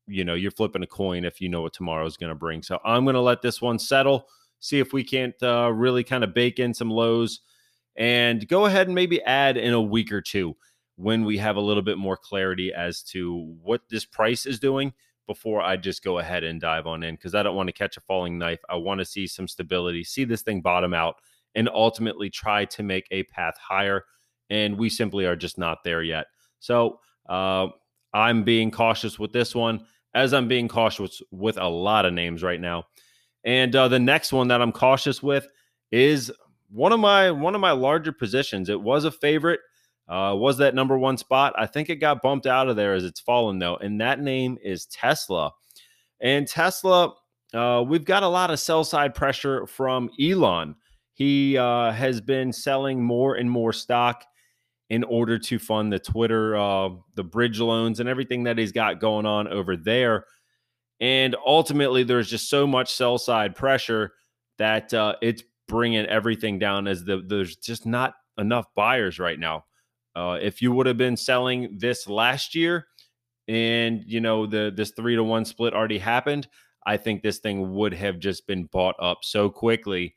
you 0.08 0.26
know, 0.26 0.34
you're 0.34 0.52
flipping 0.52 0.84
a 0.84 0.88
coin 0.88 1.26
if 1.26 1.40
you 1.40 1.50
know 1.50 1.62
what 1.62 1.74
tomorrow 1.74 2.06
is 2.06 2.18
going 2.18 2.30
to 2.30 2.36
bring. 2.36 2.62
So 2.62 2.80
I'm 2.84 3.06
going 3.06 3.16
to 3.16 3.22
let 3.22 3.42
this 3.42 3.62
one 3.62 3.80
settle, 3.80 4.28
see 4.60 4.80
if 4.80 4.94
we 4.94 5.04
can't 5.04 5.36
uh, 5.42 5.72
really 5.74 6.04
kind 6.04 6.24
of 6.24 6.34
bake 6.34 6.60
in 6.60 6.74
some 6.74 6.90
lows 6.90 7.42
and 7.96 8.48
go 8.48 8.66
ahead 8.66 8.88
and 8.88 8.96
maybe 8.96 9.22
add 9.24 9.58
in 9.58 9.74
a 9.74 9.82
week 9.82 10.12
or 10.12 10.22
two 10.22 10.56
when 10.96 11.26
we 11.26 11.38
have 11.38 11.56
a 11.56 11.62
little 11.62 11.82
bit 11.82 11.98
more 11.98 12.18
clarity 12.18 12.74
as 12.74 13.02
to 13.02 13.56
what 13.62 13.82
this 13.90 14.06
price 14.06 14.46
is 14.46 14.60
doing 14.60 14.94
before 15.28 15.62
I 15.62 15.78
just 15.78 16.04
go 16.04 16.20
ahead 16.20 16.44
and 16.44 16.60
dive 16.60 16.86
on 16.86 17.04
in 17.04 17.16
because 17.16 17.34
I 17.34 17.44
don't 17.44 17.56
want 17.56 17.68
to 17.68 17.74
catch 17.74 17.98
a 17.98 18.02
falling 18.02 18.38
knife. 18.38 18.60
I 18.70 18.76
want 18.76 19.00
to 19.00 19.06
see 19.06 19.26
some 19.26 19.48
stability, 19.48 20.04
see 20.04 20.26
this 20.26 20.42
thing 20.42 20.62
bottom 20.62 20.94
out, 20.94 21.16
and 21.56 21.70
ultimately 21.70 22.30
try 22.30 22.66
to 22.66 22.84
make 22.84 23.08
a 23.12 23.24
path 23.24 23.56
higher. 23.58 24.04
And 24.50 24.78
we 24.78 24.90
simply 24.90 25.26
are 25.26 25.36
just 25.36 25.58
not 25.58 25.84
there 25.84 26.04
yet. 26.04 26.28
So 26.60 27.00
uh, 27.28 27.68
I'm 28.14 28.44
being 28.44 28.70
cautious 28.70 29.18
with 29.18 29.32
this 29.34 29.56
one 29.56 29.86
as 30.14 30.34
I'm 30.34 30.48
being 30.48 30.68
cautious 30.68 31.22
with 31.32 31.58
a 31.58 31.68
lot 31.68 32.06
of 32.06 32.14
names 32.14 32.44
right 32.44 32.62
now. 32.62 32.86
And 33.44 33.76
uh, 33.76 33.88
the 33.88 34.00
next 34.00 34.32
one 34.32 34.50
that 34.50 34.62
I'm 34.62 34.72
cautious 34.72 35.24
with 35.24 35.48
is 35.92 36.32
one 36.70 36.92
of 36.92 37.00
my 37.00 37.32
one 37.32 37.56
of 37.56 37.62
my 37.62 37.72
larger 37.72 38.12
positions. 38.12 38.70
It 38.70 38.82
was 38.82 39.06
a 39.06 39.12
favorite. 39.12 39.60
Uh, 40.08 40.36
was 40.36 40.58
that 40.58 40.76
number 40.76 40.98
one 40.98 41.18
spot? 41.18 41.54
I 41.58 41.66
think 41.66 41.90
it 41.90 41.96
got 41.96 42.22
bumped 42.22 42.46
out 42.46 42.68
of 42.68 42.76
there 42.76 42.94
as 42.94 43.06
it's 43.06 43.20
fallen 43.20 43.60
though, 43.60 43.78
and 43.78 44.02
that 44.02 44.20
name 44.20 44.58
is 44.64 44.86
Tesla. 44.88 45.52
And 46.20 46.48
Tesla, 46.48 47.14
uh, 47.54 47.84
we've 47.88 48.06
got 48.06 48.24
a 48.24 48.28
lot 48.28 48.52
of 48.52 48.60
sell 48.60 48.84
side 48.84 49.16
pressure 49.16 49.66
from 49.68 50.10
Elon. 50.22 50.76
He 51.14 51.58
uh, 51.58 51.92
has 51.92 52.22
been 52.22 52.52
selling 52.52 53.04
more 53.04 53.36
and 53.36 53.50
more 53.50 53.72
stock 53.72 54.26
in 54.90 55.04
order 55.04 55.40
to 55.40 55.60
fund 55.60 55.92
the 55.92 56.00
Twitter, 56.00 56.56
uh, 56.56 56.90
the 57.16 57.24
bridge 57.24 57.60
loans, 57.60 58.00
and 58.00 58.10
everything 58.10 58.44
that 58.44 58.58
he's 58.58 58.72
got 58.72 59.00
going 59.00 59.26
on 59.26 59.48
over 59.48 59.76
there. 59.76 60.26
And 61.00 61.36
ultimately, 61.46 62.04
there's 62.04 62.30
just 62.30 62.50
so 62.50 62.68
much 62.68 62.94
sell 62.94 63.18
side 63.18 63.56
pressure 63.56 64.14
that 64.58 64.94
uh, 64.94 65.16
it's 65.22 65.44
bringing 65.68 66.06
everything 66.06 66.60
down. 66.60 66.88
As 66.88 67.04
the 67.04 67.24
there's 67.26 67.56
just 67.56 67.86
not 67.86 68.14
enough 68.38 68.66
buyers 68.76 69.20
right 69.20 69.40
now. 69.40 69.66
Uh, 70.16 70.38
if 70.42 70.62
you 70.62 70.72
would 70.72 70.86
have 70.86 70.98
been 70.98 71.18
selling 71.18 71.78
this 71.78 72.08
last 72.08 72.56
year, 72.56 72.88
and 73.48 74.04
you 74.06 74.22
know 74.22 74.46
the 74.46 74.72
this 74.76 74.92
three 74.92 75.16
to 75.16 75.24
one 75.24 75.46
split 75.46 75.74
already 75.74 75.98
happened, 75.98 76.48
I 76.86 76.98
think 76.98 77.22
this 77.22 77.40
thing 77.40 77.74
would 77.74 77.94
have 77.94 78.20
just 78.20 78.48
been 78.48 78.66
bought 78.66 78.96
up 79.00 79.20
so 79.22 79.50
quickly. 79.50 80.16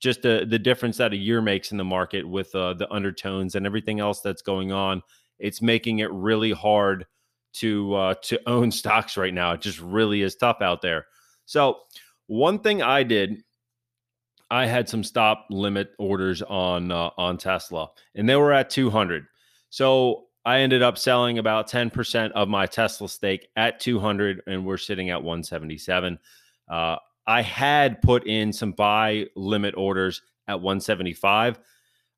Just 0.00 0.22
the 0.22 0.46
the 0.48 0.58
difference 0.58 0.96
that 0.98 1.12
a 1.12 1.16
year 1.16 1.40
makes 1.40 1.72
in 1.72 1.78
the 1.78 1.84
market 1.84 2.28
with 2.28 2.54
uh, 2.54 2.74
the 2.74 2.90
undertones 2.92 3.54
and 3.54 3.66
everything 3.66 4.00
else 4.00 4.20
that's 4.20 4.42
going 4.42 4.72
on, 4.72 5.02
it's 5.38 5.62
making 5.62 6.00
it 6.00 6.12
really 6.12 6.52
hard 6.52 7.06
to 7.54 7.94
uh, 7.94 8.14
to 8.22 8.38
own 8.48 8.70
stocks 8.70 9.16
right 9.16 9.34
now. 9.34 9.52
It 9.52 9.60
just 9.60 9.80
really 9.80 10.22
is 10.22 10.36
tough 10.36 10.60
out 10.60 10.82
there. 10.82 11.06
So 11.46 11.78
one 12.26 12.58
thing 12.58 12.82
I 12.82 13.02
did, 13.02 13.42
I 14.50 14.66
had 14.66 14.88
some 14.88 15.02
stop 15.02 15.46
limit 15.50 15.90
orders 15.98 16.42
on 16.42 16.92
uh, 16.92 17.10
on 17.16 17.38
Tesla, 17.38 17.90
and 18.14 18.28
they 18.28 18.36
were 18.36 18.52
at 18.52 18.70
200. 18.70 19.26
So 19.70 20.26
I 20.44 20.58
ended 20.58 20.82
up 20.82 20.98
selling 20.98 21.38
about 21.38 21.70
10% 21.70 22.32
of 22.32 22.48
my 22.48 22.66
Tesla 22.66 23.08
stake 23.08 23.48
at 23.56 23.80
200, 23.80 24.42
and 24.46 24.66
we're 24.66 24.76
sitting 24.76 25.10
at 25.10 25.22
177. 25.22 26.18
Uh, 26.68 26.96
I 27.26 27.40
had 27.40 28.02
put 28.02 28.26
in 28.26 28.52
some 28.52 28.72
buy 28.72 29.26
limit 29.34 29.74
orders 29.76 30.20
at 30.46 30.60
175 30.60 31.58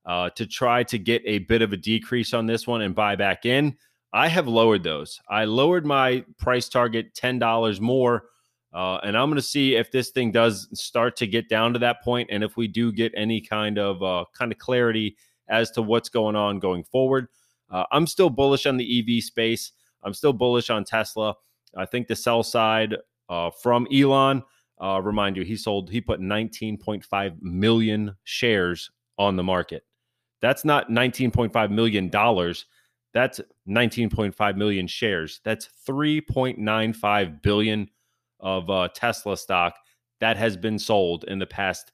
uh, 0.05 0.31
to 0.31 0.47
try 0.47 0.83
to 0.85 0.99
get 0.99 1.23
a 1.25 1.39
bit 1.39 1.63
of 1.63 1.73
a 1.73 1.77
decrease 1.77 2.35
on 2.35 2.47
this 2.47 2.67
one 2.67 2.83
and 2.83 2.95
buy 2.95 3.15
back 3.15 3.47
in. 3.47 3.77
I 4.13 4.29
have 4.29 4.49
lowered 4.49 4.83
those. 4.83 5.21
I 5.29 5.45
lowered 5.45 5.87
my 5.87 6.25
price 6.39 6.69
target 6.69 7.15
$10 7.15 7.81
more. 7.81 8.25
Uh, 8.73 8.99
and 9.03 9.17
I'm 9.17 9.29
going 9.29 9.37
to 9.37 9.43
see 9.43 9.75
if 9.75 9.91
this 9.91 10.11
thing 10.11 10.33
does 10.33 10.69
start 10.79 11.17
to 11.17 11.27
get 11.27 11.49
down 11.49 11.73
to 11.73 11.79
that 11.79 12.03
point, 12.03 12.29
and 12.31 12.45
if 12.45 12.57
we 12.57 12.69
do 12.69 12.93
get 12.93 13.13
any 13.17 13.41
kind 13.41 13.79
of 13.79 14.03
uh, 14.03 14.25
kind 14.37 14.53
of 14.53 14.59
clarity 14.59 15.17
as 15.49 15.71
to 15.73 15.83
what's 15.83 16.09
going 16.09 16.37
on 16.37 16.59
going 16.59 16.85
forward. 16.85 17.29
Uh, 17.71 17.85
I'm 17.93 18.07
still 18.07 18.31
bullish 18.31 18.67
on 18.67 18.77
the 18.77 19.17
EV 19.19 19.23
space. 19.23 19.73
I'm 20.03 20.15
still 20.15 20.33
bullish 20.33 20.71
on 20.71 20.85
Tesla. 20.85 21.35
I 21.77 21.87
think 21.87 22.07
the 22.07 22.17
sell 22.17 22.43
side 22.43 22.97
uh, 23.29 23.51
from 23.63 23.87
Elon, 23.93 24.43
uh, 24.81 25.01
remind 25.03 25.37
you, 25.37 25.45
he 25.45 25.57
sold, 25.57 25.91
he 25.91 26.01
put 26.01 26.21
19.5 26.21 27.43
million 27.43 28.17
shares 28.25 28.91
on 29.19 29.37
the 29.37 29.43
market. 29.43 29.85
That's 30.41 30.65
not 30.65 30.91
19.5 30.91 31.71
million 31.71 32.09
dollars. 32.09 32.67
That's 33.15 33.41
19.5 33.67 34.57
million 34.57 34.87
shares. 34.87 35.41
That's 35.43 35.71
3.95 35.89 37.41
billion 37.41 37.89
of 38.41 38.69
uh, 38.71 38.89
Tesla 38.95 39.37
stock 39.37 39.75
that 40.21 40.37
has 40.37 40.57
been 40.57 40.79
sold 40.79 41.25
in 41.25 41.39
the 41.39 41.47
past 41.47 41.93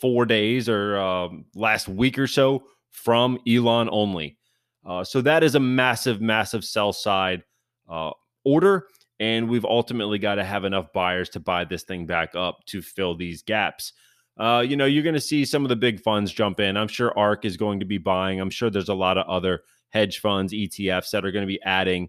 four 0.00 0.24
days 0.24 0.68
or 0.68 0.98
um, 0.98 1.44
last 1.54 1.88
week 1.88 2.18
or 2.18 2.26
so 2.26 2.64
from 2.90 3.38
Elon 3.46 3.88
only. 3.92 4.38
Uh, 4.84 5.04
so 5.04 5.20
that 5.20 5.42
is 5.42 5.54
a 5.54 5.60
massive, 5.60 6.20
massive 6.20 6.64
sell 6.64 6.92
side 6.92 7.44
uh, 7.88 8.10
order. 8.44 8.86
And 9.18 9.50
we've 9.50 9.66
ultimately 9.66 10.18
got 10.18 10.36
to 10.36 10.44
have 10.44 10.64
enough 10.64 10.92
buyers 10.94 11.28
to 11.30 11.40
buy 11.40 11.64
this 11.64 11.82
thing 11.82 12.06
back 12.06 12.34
up 12.34 12.64
to 12.66 12.80
fill 12.80 13.14
these 13.14 13.42
gaps. 13.42 13.92
Uh, 14.38 14.64
you 14.66 14.74
know, 14.74 14.86
you're 14.86 15.02
going 15.02 15.14
to 15.14 15.20
see 15.20 15.44
some 15.44 15.64
of 15.64 15.68
the 15.68 15.76
big 15.76 16.00
funds 16.00 16.32
jump 16.32 16.60
in. 16.60 16.78
I'm 16.78 16.88
sure 16.88 17.16
ARK 17.18 17.44
is 17.44 17.58
going 17.58 17.80
to 17.80 17.86
be 17.86 17.98
buying. 17.98 18.40
I'm 18.40 18.48
sure 18.48 18.70
there's 18.70 18.88
a 18.88 18.94
lot 18.94 19.18
of 19.18 19.26
other 19.26 19.60
hedge 19.90 20.20
funds, 20.20 20.54
ETFs 20.54 21.10
that 21.10 21.26
are 21.26 21.32
going 21.32 21.42
to 21.42 21.52
be 21.52 21.60
adding. 21.62 22.08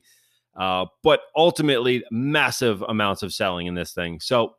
Uh, 0.56 0.86
but 1.04 1.22
ultimately, 1.36 2.04
massive 2.12 2.82
amounts 2.82 3.24
of 3.24 3.34
selling 3.34 3.68
in 3.68 3.76
this 3.76 3.94
thing. 3.94 4.20
So 4.20 4.56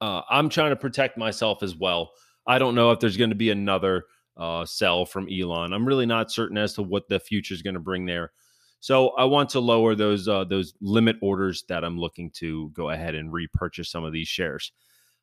uh, 0.00 0.22
I'm 0.30 0.48
trying 0.48 0.70
to 0.70 0.76
protect 0.76 1.18
myself 1.18 1.62
as 1.62 1.76
well. 1.76 2.12
I 2.46 2.58
don't 2.58 2.74
know 2.74 2.90
if 2.90 3.00
there's 3.00 3.16
going 3.16 3.30
to 3.30 3.36
be 3.36 3.50
another 3.50 4.04
uh, 4.36 4.64
sell 4.64 5.04
from 5.04 5.28
Elon. 5.30 5.72
I'm 5.72 5.86
really 5.86 6.06
not 6.06 6.30
certain 6.30 6.56
as 6.56 6.74
to 6.74 6.82
what 6.82 7.08
the 7.08 7.20
future 7.20 7.54
is 7.54 7.62
going 7.62 7.74
to 7.74 7.80
bring 7.80 8.06
there. 8.06 8.32
So 8.80 9.10
I 9.10 9.24
want 9.24 9.50
to 9.50 9.60
lower 9.60 9.94
those 9.94 10.26
uh, 10.26 10.42
those 10.44 10.74
limit 10.80 11.16
orders 11.22 11.64
that 11.68 11.84
I'm 11.84 11.98
looking 11.98 12.30
to 12.32 12.70
go 12.70 12.90
ahead 12.90 13.14
and 13.14 13.32
repurchase 13.32 13.88
some 13.88 14.02
of 14.02 14.12
these 14.12 14.26
shares. 14.26 14.72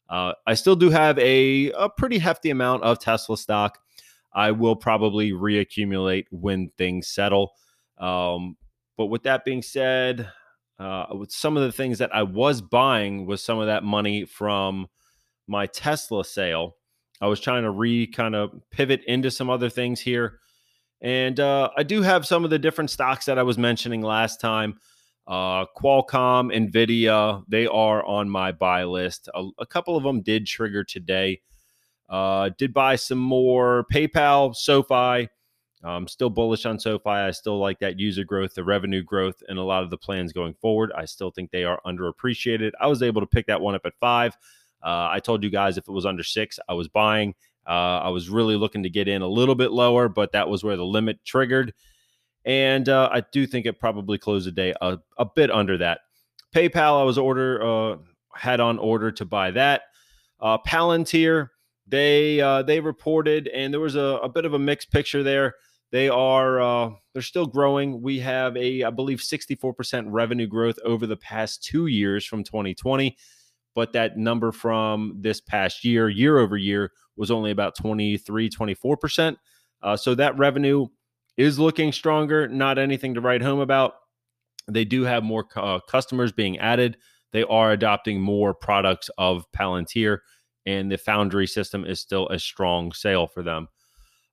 Uh, 0.09 0.33
I 0.47 0.53
still 0.53 0.77
do 0.77 0.89
have 0.89 1.19
a, 1.19 1.71
a 1.71 1.89
pretty 1.89 2.19
hefty 2.19 2.49
amount 2.49 2.83
of 2.83 2.99
Tesla 2.99 3.37
stock. 3.37 3.79
I 4.33 4.51
will 4.51 4.75
probably 4.75 5.31
reaccumulate 5.31 6.25
when 6.31 6.71
things 6.77 7.09
settle. 7.09 7.51
Um, 7.97 8.55
but 8.99 9.05
with 9.05 9.23
that 9.23 9.45
being 9.45 9.61
said, 9.61 10.29
uh, 10.77 11.05
with 11.11 11.31
some 11.31 11.55
of 11.55 11.63
the 11.63 11.71
things 11.71 11.99
that 11.99 12.13
I 12.13 12.23
was 12.23 12.61
buying 12.61 13.25
was 13.25 13.41
some 13.41 13.57
of 13.57 13.67
that 13.67 13.81
money 13.81 14.25
from 14.25 14.87
my 15.47 15.67
Tesla 15.67 16.25
sale. 16.25 16.75
I 17.21 17.27
was 17.27 17.39
trying 17.39 17.63
to 17.63 17.71
re 17.71 18.07
kind 18.07 18.35
of 18.35 18.51
pivot 18.71 19.05
into 19.05 19.31
some 19.31 19.49
other 19.49 19.69
things 19.69 20.01
here. 20.01 20.39
And 20.99 21.39
uh, 21.39 21.69
I 21.77 21.83
do 21.83 22.01
have 22.01 22.27
some 22.27 22.43
of 22.43 22.49
the 22.49 22.59
different 22.59 22.89
stocks 22.89 23.27
that 23.27 23.39
I 23.39 23.43
was 23.43 23.57
mentioning 23.57 24.01
last 24.01 24.41
time. 24.41 24.75
Uh, 25.25 25.63
Qualcomm, 25.77 26.53
Nvidia, 26.53 27.45
they 27.47 27.67
are 27.67 28.05
on 28.05 28.29
my 28.29 28.51
buy 28.51 28.83
list. 28.83 29.29
A, 29.33 29.47
a 29.59 29.65
couple 29.65 29.95
of 29.95 30.03
them 30.03 30.23
did 30.23 30.45
trigger 30.45 30.83
today. 30.83 31.39
Uh, 32.09 32.49
did 32.57 32.73
buy 32.73 32.97
some 32.97 33.17
more 33.17 33.85
PayPal, 33.93 34.53
SoFi. 34.53 35.29
I'm 35.83 36.07
still 36.07 36.29
bullish 36.29 36.65
on 36.65 36.77
SoFi. 36.79 37.09
I 37.09 37.31
still 37.31 37.57
like 37.57 37.79
that 37.79 37.99
user 37.99 38.25
growth, 38.25 38.53
the 38.53 38.63
revenue 38.63 39.01
growth, 39.01 39.41
and 39.47 39.57
a 39.57 39.63
lot 39.63 39.83
of 39.83 39.89
the 39.89 39.97
plans 39.97 40.33
going 40.33 40.53
forward. 40.55 40.91
I 40.95 41.05
still 41.05 41.31
think 41.31 41.51
they 41.51 41.63
are 41.63 41.79
underappreciated. 41.85 42.71
I 42.81 42.87
was 42.87 43.01
able 43.01 43.21
to 43.21 43.27
pick 43.27 43.47
that 43.47 43.61
one 43.61 43.75
up 43.75 43.85
at 43.85 43.93
five. 43.99 44.37
Uh, 44.83 45.07
I 45.11 45.19
told 45.19 45.43
you 45.43 45.49
guys 45.49 45.77
if 45.77 45.87
it 45.87 45.91
was 45.91 46.05
under 46.05 46.23
six, 46.23 46.59
I 46.67 46.73
was 46.73 46.87
buying. 46.89 47.33
Uh, 47.65 47.99
I 47.99 48.09
was 48.09 48.29
really 48.29 48.55
looking 48.55 48.83
to 48.83 48.89
get 48.89 49.07
in 49.07 49.21
a 49.21 49.27
little 49.27 49.55
bit 49.55 49.71
lower, 49.71 50.09
but 50.09 50.31
that 50.33 50.49
was 50.49 50.63
where 50.63 50.75
the 50.75 50.85
limit 50.85 51.23
triggered. 51.23 51.73
And 52.45 52.89
uh, 52.89 53.09
I 53.11 53.21
do 53.31 53.45
think 53.45 53.65
it 53.65 53.79
probably 53.79 54.17
closed 54.17 54.47
the 54.47 54.51
day 54.51 54.73
a, 54.81 54.97
a 55.17 55.25
bit 55.25 55.51
under 55.51 55.77
that. 55.77 55.99
PayPal, 56.53 56.99
I 56.99 57.03
was 57.03 57.17
order 57.17 57.63
uh, 57.63 57.97
had 58.33 58.59
on 58.59 58.79
order 58.79 59.11
to 59.11 59.25
buy 59.25 59.51
that. 59.51 59.83
Uh, 60.39 60.57
Palantir, 60.57 61.49
they 61.87 62.39
uh, 62.39 62.63
they 62.63 62.79
reported, 62.79 63.47
and 63.49 63.73
there 63.73 63.81
was 63.81 63.95
a, 63.95 64.19
a, 64.23 64.29
bit 64.29 64.45
of 64.45 64.53
a 64.53 64.59
mixed 64.59 64.91
picture 64.91 65.21
there. 65.21 65.55
They 65.91 66.09
are 66.09 66.91
they're 67.13 67.21
still 67.21 67.47
growing. 67.47 68.01
We 68.01 68.19
have 68.19 68.55
a 68.55 68.83
I 68.83 68.89
believe 68.89 69.19
64% 69.19 70.05
revenue 70.07 70.47
growth 70.47 70.79
over 70.85 71.07
the 71.07 71.17
past 71.17 71.63
two 71.63 71.87
years 71.87 72.25
from 72.25 72.43
2020 72.43 73.17
but 73.75 73.93
that 73.93 74.17
number 74.17 74.51
from 74.51 75.15
this 75.19 75.39
past 75.39 75.85
year, 75.85 76.09
year 76.09 76.39
over 76.39 76.57
year, 76.57 76.91
was 77.15 77.31
only 77.31 77.51
about 77.51 77.75
23, 77.77 78.49
24%. 78.49 79.37
Uh, 79.81 79.95
so 79.95 80.15
that 80.15 80.37
revenue 80.37 80.87
is 81.37 81.59
looking 81.59 81.93
stronger, 81.93 82.47
not 82.47 82.77
anything 82.77 83.13
to 83.13 83.21
write 83.21 83.41
home 83.41 83.59
about. 83.59 83.93
They 84.69 84.85
do 84.85 85.03
have 85.03 85.23
more 85.23 85.45
uh, 85.55 85.79
customers 85.79 86.31
being 86.31 86.57
added. 86.59 86.97
They 87.31 87.43
are 87.43 87.71
adopting 87.71 88.19
more 88.19 88.53
products 88.53 89.09
of 89.17 89.49
Palantir, 89.51 90.19
and 90.65 90.91
the 90.91 90.97
Foundry 90.97 91.47
system 91.47 91.85
is 91.85 91.99
still 91.99 92.27
a 92.27 92.37
strong 92.37 92.91
sale 92.91 93.27
for 93.27 93.43
them. 93.43 93.67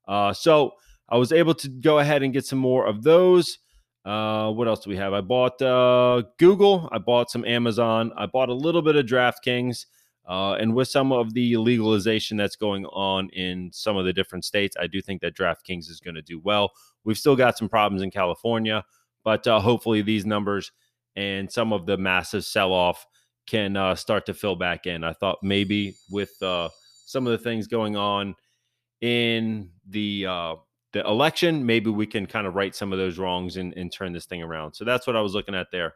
Uh, 0.09 0.33
so 0.33 0.73
I 1.09 1.17
was 1.17 1.33
able 1.33 1.55
to 1.55 1.69
go 1.69 1.99
ahead 1.99 2.23
and 2.23 2.33
get 2.33 2.45
some 2.45 2.59
more 2.59 2.87
of 2.87 3.03
those. 3.03 3.59
Uh, 4.05 4.53
what 4.53 4.69
else 4.69 4.85
do 4.85 4.91
we 4.91 4.97
have? 4.97 5.13
I 5.13 5.21
bought 5.21 5.61
uh, 5.61 6.23
Google. 6.39 6.89
I 6.93 6.99
bought 6.99 7.31
some 7.31 7.45
Amazon. 7.45 8.13
I 8.17 8.27
bought 8.27 8.49
a 8.49 8.55
little 8.55 8.83
bit 8.83 8.97
of 8.97 9.07
DraftKings. 9.07 9.87
Uh, 10.29 10.55
and 10.55 10.75
with 10.75 10.89
some 10.89 11.13
of 11.13 11.35
the 11.35 11.57
legalization 11.57 12.37
that's 12.37 12.57
going 12.57 12.85
on 12.87 13.29
in 13.31 13.71
some 13.73 13.97
of 13.97 14.05
the 14.05 14.13
different 14.13 14.45
states, 14.45 14.77
I 14.79 14.89
do 14.89 15.01
think 15.01 15.21
that 15.23 15.37
DraftKings 15.37 15.89
is 15.89 16.01
going 16.01 16.17
to 16.17 16.23
do 16.23 16.41
well. 16.41 16.73
We've 17.05 17.19
still 17.19 17.37
got 17.37 17.57
some 17.57 17.69
problems 17.69 18.03
in 18.03 18.11
California, 18.11 18.85
but 19.23 19.47
uh, 19.47 19.61
hopefully 19.61 20.03
these 20.03 20.27
numbers 20.27 20.73
and 21.15 21.51
some 21.51 21.73
of 21.73 21.87
the 21.87 21.97
massive 21.97 22.45
sell 22.45 22.73
off 22.73 23.07
can 23.47 23.77
uh, 23.77 23.95
start 23.95 24.27
to 24.27 24.35
fill 24.35 24.57
back 24.57 24.87
in. 24.87 25.05
I 25.05 25.13
thought 25.13 25.39
maybe 25.43 25.95
with 26.11 26.41
uh, 26.43 26.69
some 27.07 27.27
of 27.27 27.31
the 27.31 27.39
things 27.39 27.69
going 27.69 27.97
on 27.97 28.35
in 29.01 29.71
the 29.89 30.27
uh, 30.27 30.55
the 30.97 31.07
election, 31.07 31.67
maybe 31.67 31.91
we 31.91 32.07
can 32.07 32.27
kind 32.27 32.47
of 32.47 32.55
right 32.55 32.75
some 32.75 32.93
of 32.93 32.99
those 32.99 33.19
wrongs 33.19 33.59
and, 33.59 33.75
and 33.75 33.93
turn 33.93 34.13
this 34.13 34.25
thing 34.25 34.43
around. 34.43 34.75
So 34.75 34.85
that's 34.85 35.07
what 35.07 35.15
I 35.15 35.21
was 35.21 35.35
looking 35.35 35.55
at 35.55 35.67
there. 35.71 35.95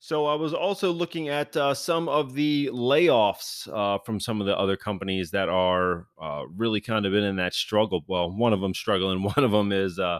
So 0.00 0.26
I 0.26 0.34
was 0.34 0.52
also 0.52 0.90
looking 0.90 1.28
at 1.28 1.56
uh, 1.56 1.74
some 1.74 2.08
of 2.08 2.34
the 2.34 2.70
layoffs 2.72 3.68
uh, 3.72 3.98
from 4.04 4.18
some 4.18 4.40
of 4.40 4.48
the 4.48 4.58
other 4.58 4.76
companies 4.76 5.30
that 5.30 5.48
are 5.48 6.08
uh, 6.20 6.42
really 6.56 6.80
kind 6.80 7.06
of 7.06 7.12
been 7.12 7.22
in 7.22 7.36
that 7.36 7.54
struggle. 7.54 8.02
Well, 8.08 8.28
one 8.28 8.52
of 8.52 8.60
them 8.60 8.74
struggling, 8.74 9.22
one 9.36 9.44
of 9.44 9.52
them 9.52 9.70
is 9.70 10.00
uh, 10.00 10.18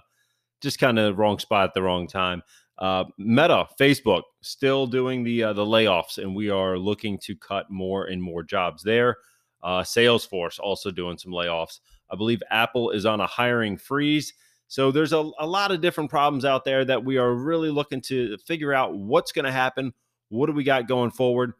just 0.60 0.78
kind 0.78 1.00
of 1.00 1.18
wrong 1.18 1.40
spot 1.40 1.64
at 1.64 1.74
the 1.74 1.82
wrong 1.82 2.06
time. 2.06 2.42
Uh, 2.78 3.04
Meta, 3.18 3.66
Facebook, 3.80 4.22
still 4.42 4.86
doing 4.86 5.24
the 5.24 5.42
uh, 5.42 5.52
the 5.52 5.64
layoffs, 5.64 6.18
and 6.18 6.36
we 6.36 6.48
are 6.48 6.78
looking 6.78 7.18
to 7.18 7.34
cut 7.34 7.68
more 7.68 8.04
and 8.04 8.22
more 8.22 8.44
jobs 8.44 8.84
there. 8.84 9.16
Salesforce 9.64 10.60
also 10.60 10.92
doing 10.92 11.18
some 11.18 11.32
layoffs. 11.32 11.80
I 12.12 12.16
believe 12.16 12.42
Apple 12.50 12.90
is 12.90 13.06
on 13.06 13.20
a 13.20 13.26
hiring 13.26 13.76
freeze. 13.76 14.34
So 14.68 14.90
there's 14.90 15.12
a, 15.12 15.30
a 15.38 15.46
lot 15.46 15.70
of 15.70 15.80
different 15.80 16.10
problems 16.10 16.44
out 16.44 16.64
there 16.64 16.84
that 16.84 17.04
we 17.04 17.18
are 17.18 17.34
really 17.34 17.70
looking 17.70 18.00
to 18.02 18.36
figure 18.38 18.72
out 18.72 18.96
what's 18.96 19.32
going 19.32 19.44
to 19.44 19.52
happen. 19.52 19.92
What 20.28 20.46
do 20.46 20.52
we 20.52 20.64
got 20.64 20.88
going 20.88 21.10
forward? 21.10 21.52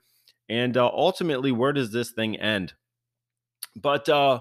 And 0.49 0.77
uh, 0.77 0.87
ultimately, 0.89 1.53
where 1.53 1.73
does 1.73 1.93
this 1.93 2.11
thing 2.11 2.37
end? 2.37 2.75
But 3.77 4.09
uh, 4.09 4.41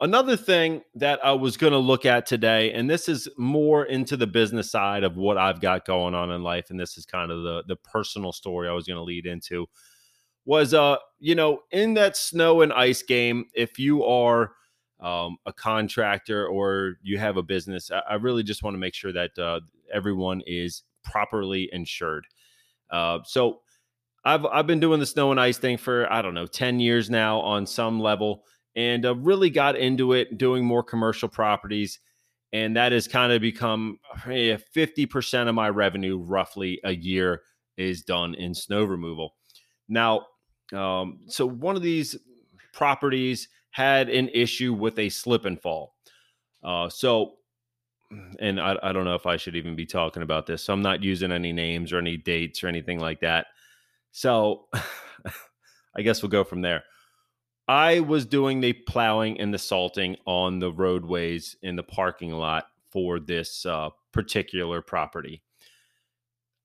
another 0.00 0.36
thing 0.36 0.82
that 0.94 1.24
I 1.24 1.32
was 1.32 1.56
going 1.56 1.72
to 1.72 1.78
look 1.78 2.06
at 2.06 2.26
today, 2.26 2.72
and 2.72 2.88
this 2.88 3.08
is 3.08 3.28
more 3.36 3.84
into 3.84 4.16
the 4.16 4.26
business 4.26 4.70
side 4.70 5.04
of 5.04 5.16
what 5.16 5.38
I've 5.38 5.60
got 5.60 5.84
going 5.84 6.14
on 6.14 6.30
in 6.30 6.42
life, 6.42 6.70
and 6.70 6.78
this 6.78 6.96
is 6.96 7.06
kind 7.06 7.30
of 7.30 7.42
the 7.42 7.64
the 7.66 7.76
personal 7.76 8.32
story 8.32 8.68
I 8.68 8.72
was 8.72 8.86
going 8.86 8.96
to 8.96 9.02
lead 9.02 9.26
into, 9.26 9.66
was 10.44 10.74
uh, 10.74 10.96
you 11.18 11.34
know, 11.34 11.60
in 11.70 11.94
that 11.94 12.16
snow 12.16 12.62
and 12.62 12.72
ice 12.72 13.02
game, 13.02 13.46
if 13.54 13.78
you 13.78 14.04
are 14.04 14.52
um, 15.04 15.36
a 15.44 15.52
contractor 15.52 16.46
or 16.46 16.94
you 17.02 17.18
have 17.18 17.36
a 17.36 17.42
business, 17.42 17.90
I, 17.90 18.00
I 18.10 18.14
really 18.14 18.42
just 18.42 18.62
want 18.62 18.74
to 18.74 18.78
make 18.78 18.94
sure 18.94 19.12
that 19.12 19.38
uh, 19.38 19.60
everyone 19.92 20.42
is 20.46 20.82
properly 21.04 21.68
insured. 21.72 22.26
Uh, 22.90 23.18
so 23.24 23.60
I've 24.24 24.46
I've 24.46 24.66
been 24.66 24.80
doing 24.80 25.00
the 25.00 25.06
snow 25.06 25.30
and 25.30 25.38
ice 25.38 25.58
thing 25.58 25.76
for 25.76 26.10
I 26.10 26.22
don't 26.22 26.34
know 26.34 26.46
ten 26.46 26.80
years 26.80 27.10
now 27.10 27.40
on 27.40 27.66
some 27.66 28.00
level, 28.00 28.44
and 28.74 29.04
uh, 29.04 29.14
really 29.16 29.50
got 29.50 29.76
into 29.76 30.14
it 30.14 30.38
doing 30.38 30.64
more 30.64 30.82
commercial 30.82 31.28
properties, 31.28 32.00
and 32.52 32.74
that 32.76 32.92
has 32.92 33.06
kind 33.06 33.32
of 33.32 33.42
become 33.42 33.98
fifty 34.72 35.04
percent 35.04 35.50
of 35.50 35.54
my 35.54 35.68
revenue 35.68 36.18
roughly 36.18 36.80
a 36.84 36.94
year 36.94 37.42
is 37.76 38.02
done 38.02 38.34
in 38.36 38.54
snow 38.54 38.84
removal. 38.84 39.34
Now, 39.88 40.26
um, 40.72 41.18
so 41.26 41.44
one 41.44 41.76
of 41.76 41.82
these 41.82 42.16
properties 42.72 43.48
had 43.74 44.08
an 44.08 44.28
issue 44.32 44.72
with 44.72 44.96
a 45.00 45.08
slip 45.08 45.44
and 45.44 45.60
fall. 45.60 45.96
Uh, 46.62 46.88
so, 46.88 47.32
and 48.38 48.60
I, 48.60 48.76
I 48.80 48.92
don't 48.92 49.04
know 49.04 49.16
if 49.16 49.26
I 49.26 49.36
should 49.36 49.56
even 49.56 49.74
be 49.74 49.84
talking 49.84 50.22
about 50.22 50.46
this. 50.46 50.62
So 50.62 50.72
I'm 50.72 50.80
not 50.80 51.02
using 51.02 51.32
any 51.32 51.52
names 51.52 51.92
or 51.92 51.98
any 51.98 52.16
dates 52.16 52.62
or 52.62 52.68
anything 52.68 53.00
like 53.00 53.18
that. 53.22 53.46
So 54.12 54.68
I 55.96 56.02
guess 56.02 56.22
we'll 56.22 56.30
go 56.30 56.44
from 56.44 56.62
there. 56.62 56.84
I 57.66 57.98
was 57.98 58.26
doing 58.26 58.60
the 58.60 58.74
plowing 58.74 59.40
and 59.40 59.52
the 59.52 59.58
salting 59.58 60.18
on 60.24 60.60
the 60.60 60.70
roadways 60.70 61.56
in 61.60 61.74
the 61.74 61.82
parking 61.82 62.30
lot 62.30 62.68
for 62.92 63.18
this 63.18 63.66
uh, 63.66 63.88
particular 64.12 64.82
property. 64.82 65.42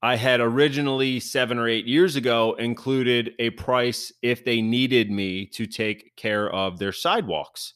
I 0.02 0.16
had 0.16 0.40
originally 0.40 1.20
seven 1.20 1.58
or 1.58 1.68
eight 1.68 1.86
years 1.86 2.16
ago 2.16 2.54
included 2.54 3.34
a 3.38 3.50
price 3.50 4.12
if 4.22 4.44
they 4.44 4.62
needed 4.62 5.10
me 5.10 5.44
to 5.48 5.66
take 5.66 6.16
care 6.16 6.48
of 6.50 6.78
their 6.78 6.92
sidewalks. 6.92 7.74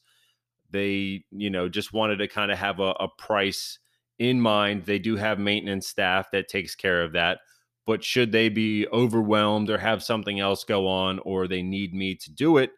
They, 0.71 1.23
you 1.29 1.51
know, 1.51 1.69
just 1.69 1.93
wanted 1.93 2.17
to 2.17 2.27
kind 2.27 2.51
of 2.51 2.57
have 2.57 2.79
a, 2.79 2.95
a 2.99 3.07
price 3.19 3.77
in 4.17 4.41
mind. 4.41 4.85
They 4.85 4.97
do 4.97 5.15
have 5.17 5.37
maintenance 5.37 5.87
staff 5.87 6.31
that 6.31 6.47
takes 6.47 6.73
care 6.73 7.03
of 7.03 7.13
that. 7.13 7.39
But 7.85 8.03
should 8.03 8.31
they 8.31 8.49
be 8.49 8.87
overwhelmed 8.91 9.69
or 9.69 9.77
have 9.77 10.01
something 10.01 10.39
else 10.39 10.63
go 10.63 10.87
on 10.87 11.19
or 11.19 11.47
they 11.47 11.61
need 11.61 11.93
me 11.93 12.15
to 12.15 12.31
do 12.31 12.57
it, 12.57 12.71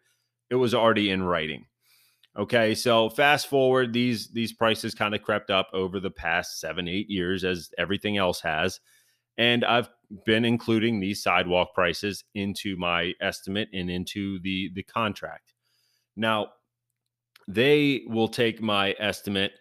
it 0.50 0.56
was 0.56 0.74
already 0.74 1.08
in 1.08 1.22
writing. 1.22 1.64
Okay, 2.38 2.74
so 2.74 3.08
fast 3.08 3.48
forward, 3.48 3.94
these 3.94 4.28
these 4.28 4.52
prices 4.52 4.94
kind 4.94 5.14
of 5.14 5.22
crept 5.22 5.50
up 5.50 5.68
over 5.72 5.98
the 5.98 6.10
past 6.10 6.60
seven, 6.60 6.86
eight 6.86 7.08
years 7.08 7.42
as 7.42 7.70
everything 7.78 8.18
else 8.18 8.40
has 8.42 8.78
and 9.38 9.64
I've 9.64 9.88
been 10.26 10.44
including 10.44 11.00
these 11.00 11.22
sidewalk 11.22 11.74
prices 11.74 12.24
into 12.34 12.76
my 12.76 13.14
estimate 13.20 13.68
and 13.72 13.88
into 13.90 14.38
the 14.40 14.70
the 14.74 14.82
contract. 14.82 15.54
Now, 16.16 16.48
they 17.46 18.02
will 18.06 18.28
take 18.28 18.60
my 18.60 18.94
estimate 18.98 19.52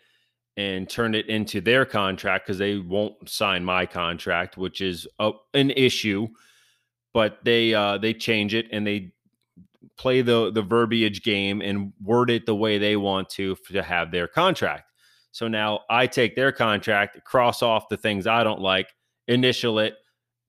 and 0.57 0.89
turn 0.89 1.13
it 1.13 1.27
into 1.27 1.61
their 1.61 1.85
contract 1.85 2.47
because 2.47 2.57
they 2.57 2.77
won't 2.77 3.29
sign 3.29 3.63
my 3.63 3.85
contract, 3.85 4.57
which 4.57 4.81
is 4.81 5.07
a, 5.19 5.31
an 5.53 5.69
issue. 5.71 6.27
But 7.13 7.39
they 7.43 7.73
uh, 7.73 7.99
they 7.99 8.13
change 8.13 8.53
it 8.53 8.67
and 8.71 8.85
they 8.85 9.13
play 9.97 10.21
the 10.21 10.51
the 10.51 10.61
verbiage 10.61 11.23
game 11.23 11.61
and 11.61 11.93
word 12.03 12.29
it 12.29 12.45
the 12.45 12.55
way 12.55 12.77
they 12.77 12.95
want 12.95 13.29
to 13.31 13.55
to 13.71 13.83
have 13.83 14.11
their 14.11 14.27
contract. 14.27 14.83
So 15.31 15.47
now 15.47 15.81
I 15.89 16.07
take 16.07 16.35
their 16.35 16.51
contract, 16.51 17.23
cross 17.23 17.61
off 17.61 17.89
the 17.89 17.97
things 17.97 18.25
I 18.25 18.43
don't 18.43 18.61
like, 18.61 18.87
initial 19.27 19.79
it, 19.79 19.95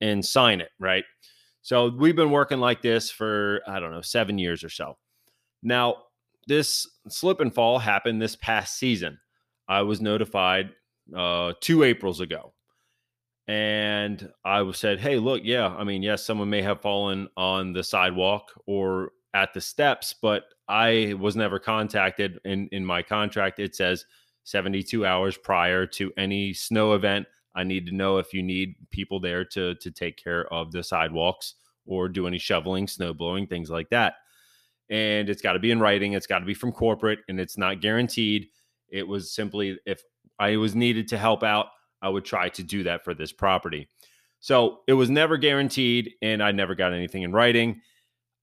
and 0.01 0.25
sign 0.25 0.61
it, 0.61 0.69
right? 0.79 1.03
So 1.61 1.89
we've 1.89 2.15
been 2.15 2.31
working 2.31 2.59
like 2.59 2.81
this 2.81 3.11
for, 3.11 3.61
I 3.67 3.79
don't 3.79 3.91
know, 3.91 4.01
seven 4.01 4.37
years 4.37 4.63
or 4.63 4.69
so. 4.69 4.97
Now, 5.61 5.97
this 6.47 6.87
slip 7.09 7.41
and 7.41 7.53
fall 7.53 7.79
happened 7.79 8.21
this 8.21 8.35
past 8.35 8.77
season. 8.77 9.19
I 9.67 9.81
was 9.81 10.01
notified 10.01 10.71
uh, 11.15 11.53
two 11.61 11.83
Aprils 11.83 12.21
ago. 12.21 12.53
And 13.47 14.31
I 14.45 14.61
was 14.61 14.77
said, 14.77 14.99
hey, 14.99 15.17
look, 15.17 15.41
yeah, 15.43 15.67
I 15.67 15.83
mean, 15.83 16.03
yes, 16.03 16.25
someone 16.25 16.49
may 16.51 16.61
have 16.61 16.81
fallen 16.81 17.27
on 17.35 17.73
the 17.73 17.83
sidewalk 17.83 18.51
or 18.67 19.11
at 19.33 19.53
the 19.53 19.61
steps, 19.61 20.13
but 20.21 20.43
I 20.67 21.15
was 21.19 21.35
never 21.35 21.57
contacted. 21.57 22.39
In, 22.45 22.69
in 22.71 22.85
my 22.85 23.01
contract, 23.01 23.59
it 23.59 23.75
says 23.75 24.05
72 24.43 25.05
hours 25.05 25.35
prior 25.35 25.87
to 25.87 26.11
any 26.15 26.53
snow 26.53 26.93
event 26.93 27.25
I 27.55 27.63
need 27.63 27.85
to 27.87 27.95
know 27.95 28.17
if 28.17 28.33
you 28.33 28.43
need 28.43 28.75
people 28.91 29.19
there 29.19 29.43
to 29.45 29.75
to 29.75 29.91
take 29.91 30.17
care 30.17 30.51
of 30.53 30.71
the 30.71 30.83
sidewalks 30.83 31.55
or 31.85 32.07
do 32.07 32.27
any 32.27 32.37
shoveling, 32.37 32.87
snow 32.87 33.13
blowing, 33.13 33.47
things 33.47 33.69
like 33.69 33.89
that. 33.89 34.15
And 34.89 35.29
it's 35.29 35.41
got 35.41 35.53
to 35.53 35.59
be 35.59 35.71
in 35.71 35.79
writing. 35.79 36.13
It's 36.13 36.27
got 36.27 36.39
to 36.39 36.45
be 36.45 36.53
from 36.53 36.71
corporate, 36.71 37.19
and 37.27 37.39
it's 37.39 37.57
not 37.57 37.81
guaranteed. 37.81 38.47
It 38.89 39.07
was 39.07 39.31
simply 39.31 39.79
if 39.85 40.01
I 40.39 40.57
was 40.57 40.75
needed 40.75 41.07
to 41.09 41.17
help 41.17 41.43
out, 41.43 41.67
I 42.01 42.09
would 42.09 42.25
try 42.25 42.49
to 42.49 42.63
do 42.63 42.83
that 42.83 43.03
for 43.03 43.13
this 43.13 43.31
property. 43.31 43.87
So 44.39 44.79
it 44.87 44.93
was 44.93 45.09
never 45.09 45.37
guaranteed, 45.37 46.13
and 46.21 46.41
I 46.41 46.51
never 46.51 46.75
got 46.75 46.93
anything 46.93 47.23
in 47.23 47.33
writing 47.33 47.81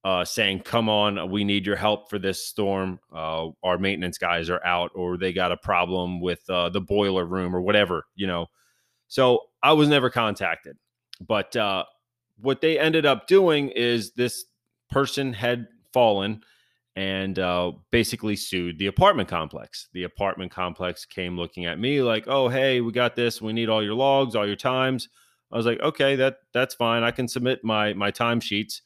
uh, 0.06 0.24
saying, 0.24 0.60
"Come 0.60 0.88
on, 0.88 1.32
we 1.32 1.42
need 1.42 1.66
your 1.66 1.74
help 1.74 2.08
for 2.08 2.20
this 2.20 2.46
storm. 2.46 3.00
Uh, 3.12 3.48
our 3.64 3.76
maintenance 3.76 4.18
guys 4.18 4.48
are 4.48 4.64
out, 4.64 4.92
or 4.94 5.16
they 5.16 5.32
got 5.32 5.50
a 5.50 5.56
problem 5.56 6.20
with 6.20 6.48
uh, 6.48 6.68
the 6.68 6.80
boiler 6.80 7.24
room, 7.24 7.56
or 7.56 7.60
whatever." 7.60 8.04
You 8.14 8.28
know, 8.28 8.46
so 9.08 9.40
I 9.62 9.72
was 9.72 9.88
never 9.88 10.10
contacted. 10.10 10.76
But 11.20 11.56
uh, 11.56 11.84
what 12.40 12.60
they 12.60 12.78
ended 12.78 13.06
up 13.06 13.26
doing 13.26 13.70
is 13.70 14.12
this 14.12 14.44
person 14.90 15.32
had 15.32 15.66
fallen 15.92 16.42
and 16.94 17.38
uh, 17.38 17.72
basically 17.90 18.36
sued 18.36 18.78
the 18.78 18.86
apartment 18.86 19.28
complex. 19.28 19.88
The 19.92 20.04
apartment 20.04 20.50
complex 20.50 21.04
came 21.04 21.36
looking 21.36 21.66
at 21.66 21.78
me 21.78 22.02
like, 22.02 22.24
"Oh, 22.26 22.48
hey, 22.48 22.80
we 22.80 22.90
got 22.92 23.14
this. 23.14 23.42
We 23.42 23.52
need 23.52 23.68
all 23.68 23.82
your 23.82 23.94
logs, 23.94 24.34
all 24.34 24.46
your 24.46 24.56
times." 24.56 25.08
I 25.52 25.56
was 25.56 25.66
like, 25.66 25.80
"Okay, 25.80 26.16
that 26.16 26.38
that's 26.52 26.74
fine. 26.74 27.02
I 27.02 27.10
can 27.10 27.28
submit 27.28 27.62
my 27.62 27.92
my 27.92 28.10
timesheets." 28.10 28.80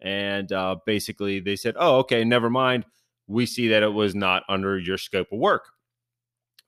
And 0.00 0.50
uh, 0.52 0.76
basically, 0.86 1.40
they 1.40 1.56
said, 1.56 1.74
"Oh, 1.78 1.98
okay, 1.98 2.24
never 2.24 2.48
mind. 2.48 2.86
We 3.26 3.44
see 3.46 3.68
that 3.68 3.82
it 3.82 3.92
was 3.92 4.14
not 4.14 4.42
under 4.48 4.78
your 4.78 4.98
scope 4.98 5.30
of 5.30 5.38
work." 5.38 5.68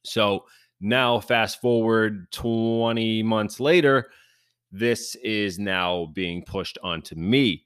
So 0.05 0.45
now, 0.83 1.21
fast 1.21 1.61
forward 1.61 2.31
20 2.33 3.23
months 3.23 3.61
later, 3.61 4.11
this 4.73 5.15
is 5.23 5.57
now 5.57 6.07
being 6.13 6.43
pushed 6.43 6.77
onto 6.83 7.15
me. 7.15 7.65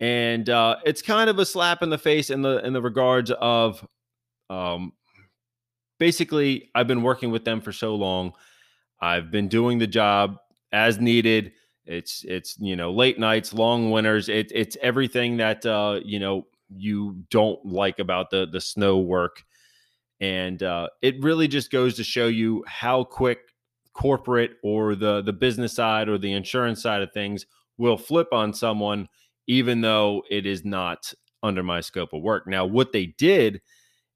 And 0.00 0.48
uh, 0.48 0.76
it's 0.86 1.02
kind 1.02 1.28
of 1.28 1.38
a 1.38 1.44
slap 1.44 1.82
in 1.82 1.90
the 1.90 1.98
face 1.98 2.30
in 2.30 2.40
the 2.40 2.64
in 2.64 2.72
the 2.72 2.80
regards 2.80 3.30
of 3.30 3.86
um, 4.48 4.92
basically 5.98 6.70
I've 6.74 6.88
been 6.88 7.02
working 7.02 7.30
with 7.30 7.44
them 7.44 7.60
for 7.60 7.70
so 7.70 7.94
long. 7.94 8.32
I've 9.00 9.30
been 9.30 9.48
doing 9.48 9.78
the 9.78 9.86
job 9.86 10.38
as 10.72 10.98
needed. 10.98 11.52
It's 11.84 12.24
it's 12.24 12.56
you 12.58 12.76
know 12.76 12.92
late 12.92 13.18
nights, 13.18 13.52
long 13.52 13.90
winters. 13.90 14.30
It, 14.30 14.50
it's 14.54 14.76
everything 14.80 15.36
that 15.36 15.66
uh, 15.66 16.00
you 16.02 16.18
know 16.18 16.46
you 16.74 17.24
don't 17.30 17.64
like 17.64 17.98
about 17.98 18.30
the 18.30 18.46
the 18.50 18.60
snow 18.60 18.98
work 18.98 19.44
and 20.20 20.62
uh, 20.62 20.88
it 21.02 21.22
really 21.22 21.48
just 21.48 21.70
goes 21.70 21.96
to 21.96 22.04
show 22.04 22.26
you 22.26 22.64
how 22.66 23.04
quick 23.04 23.40
corporate 23.92 24.52
or 24.62 24.94
the 24.94 25.22
the 25.22 25.32
business 25.32 25.72
side 25.72 26.08
or 26.08 26.18
the 26.18 26.32
insurance 26.32 26.82
side 26.82 27.00
of 27.00 27.12
things 27.12 27.46
will 27.78 27.96
flip 27.96 28.28
on 28.32 28.52
someone 28.52 29.08
even 29.46 29.80
though 29.80 30.22
it 30.30 30.46
is 30.46 30.64
not 30.64 31.12
under 31.42 31.62
my 31.62 31.80
scope 31.80 32.12
of 32.12 32.22
work. 32.22 32.46
Now 32.46 32.64
what 32.64 32.92
they 32.92 33.06
did 33.06 33.60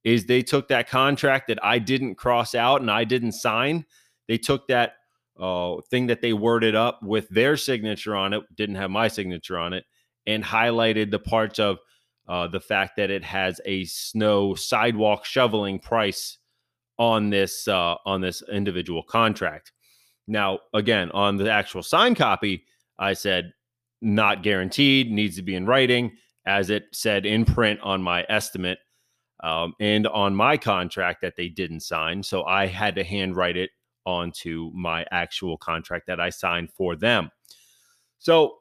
is 0.04 0.24
they 0.24 0.42
took 0.42 0.68
that 0.68 0.88
contract 0.88 1.48
that 1.48 1.62
i 1.62 1.78
didn't 1.78 2.14
cross 2.14 2.54
out 2.54 2.80
and 2.80 2.90
i 2.90 3.04
didn't 3.04 3.32
sign. 3.32 3.84
They 4.26 4.38
took 4.38 4.66
that 4.68 4.94
uh, 5.38 5.76
thing 5.90 6.08
that 6.08 6.20
they 6.20 6.32
worded 6.32 6.74
up 6.74 7.02
with 7.02 7.28
their 7.28 7.56
signature 7.56 8.16
on 8.16 8.32
it, 8.32 8.42
didn't 8.56 8.74
have 8.74 8.90
my 8.90 9.08
signature 9.08 9.58
on 9.58 9.72
it, 9.72 9.84
and 10.26 10.42
highlighted 10.42 11.10
the 11.10 11.18
parts 11.18 11.58
of 11.58 11.78
uh, 12.28 12.46
the 12.46 12.60
fact 12.60 12.96
that 12.96 13.10
it 13.10 13.24
has 13.24 13.60
a 13.64 13.84
snow 13.86 14.54
sidewalk 14.54 15.24
shoveling 15.24 15.78
price 15.78 16.38
on 16.98 17.30
this 17.30 17.66
uh, 17.68 17.94
on 18.04 18.20
this 18.20 18.42
individual 18.52 19.02
contract. 19.02 19.72
Now, 20.26 20.58
again, 20.74 21.10
on 21.12 21.36
the 21.36 21.50
actual 21.50 21.82
signed 21.82 22.16
copy, 22.16 22.64
I 22.98 23.14
said 23.14 23.52
not 24.02 24.42
guaranteed, 24.42 25.10
needs 25.10 25.36
to 25.36 25.42
be 25.42 25.54
in 25.54 25.66
writing, 25.66 26.12
as 26.46 26.70
it 26.70 26.84
said 26.92 27.24
in 27.24 27.44
print 27.44 27.80
on 27.82 28.02
my 28.02 28.24
estimate 28.28 28.78
um, 29.42 29.74
and 29.80 30.06
on 30.08 30.34
my 30.34 30.56
contract 30.56 31.22
that 31.22 31.36
they 31.36 31.48
didn't 31.48 31.80
sign. 31.80 32.22
So 32.22 32.44
I 32.44 32.66
had 32.66 32.94
to 32.96 33.04
handwrite 33.04 33.56
it 33.56 33.70
onto 34.04 34.70
my 34.74 35.04
actual 35.10 35.56
contract 35.56 36.06
that 36.06 36.20
I 36.20 36.30
signed 36.30 36.70
for 36.72 36.96
them. 36.96 37.30
So 38.18 38.56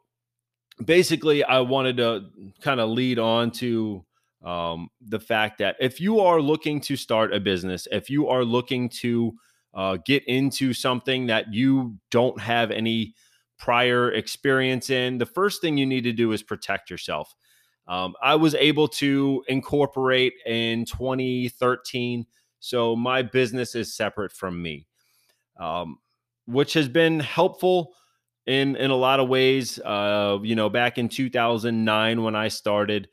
basically, 0.84 1.44
I 1.44 1.60
wanted 1.60 1.98
to 1.98 2.26
kind 2.62 2.80
of 2.80 2.90
lead 2.90 3.20
on 3.20 3.52
to 3.52 4.06
um, 4.44 4.90
the 5.02 5.20
fact 5.20 5.58
that 5.60 5.76
if 5.80 6.00
you 6.00 6.20
are 6.20 6.42
looking 6.42 6.80
to 6.82 6.96
start 6.96 7.34
a 7.34 7.40
business, 7.40 7.88
if 7.92 8.10
you 8.10 8.28
are 8.28 8.44
looking 8.44 8.90
to 8.90 9.34
uh, 9.74 9.98
get 10.06 10.24
into 10.26 10.74
something 10.74 11.28
that 11.28 11.54
you 11.54 11.98
don't 12.12 12.40
have 12.40 12.72
any 12.72 13.14
prior 13.58 14.12
experience 14.12 14.90
in, 14.90 15.18
the 15.18 15.26
first 15.26 15.62
thing 15.62 15.78
you 15.78 15.86
need 15.86 16.04
to 16.04 16.14
do 16.14 16.32
is 16.32 16.44
protect 16.44 16.90
yourself. 16.90 17.34
Um, 17.88 18.16
I 18.22 18.36
was 18.36 18.54
able 18.56 18.88
to 18.90 19.44
incorporate 19.48 20.34
in 20.46 20.86
2013, 20.86 22.26
so 22.60 22.96
my 22.96 23.22
business 23.22 23.76
is 23.76 23.96
separate 23.96 24.32
from 24.32 24.62
me, 24.62 24.88
um, 25.60 25.98
which 26.46 26.74
has 26.74 26.90
been 26.90 27.20
helpful 27.20 27.94
in 28.48 28.76
in 28.76 28.92
a 28.92 28.96
lot 28.96 29.20
of 29.20 29.30
ways. 29.30 29.80
Uh, 29.80 30.40
you 30.42 30.56
know, 30.56 30.70
back 30.70 30.98
in 30.98 31.10
2009 31.10 32.24
when 32.24 32.36
I 32.36 32.48
started, 32.48 33.10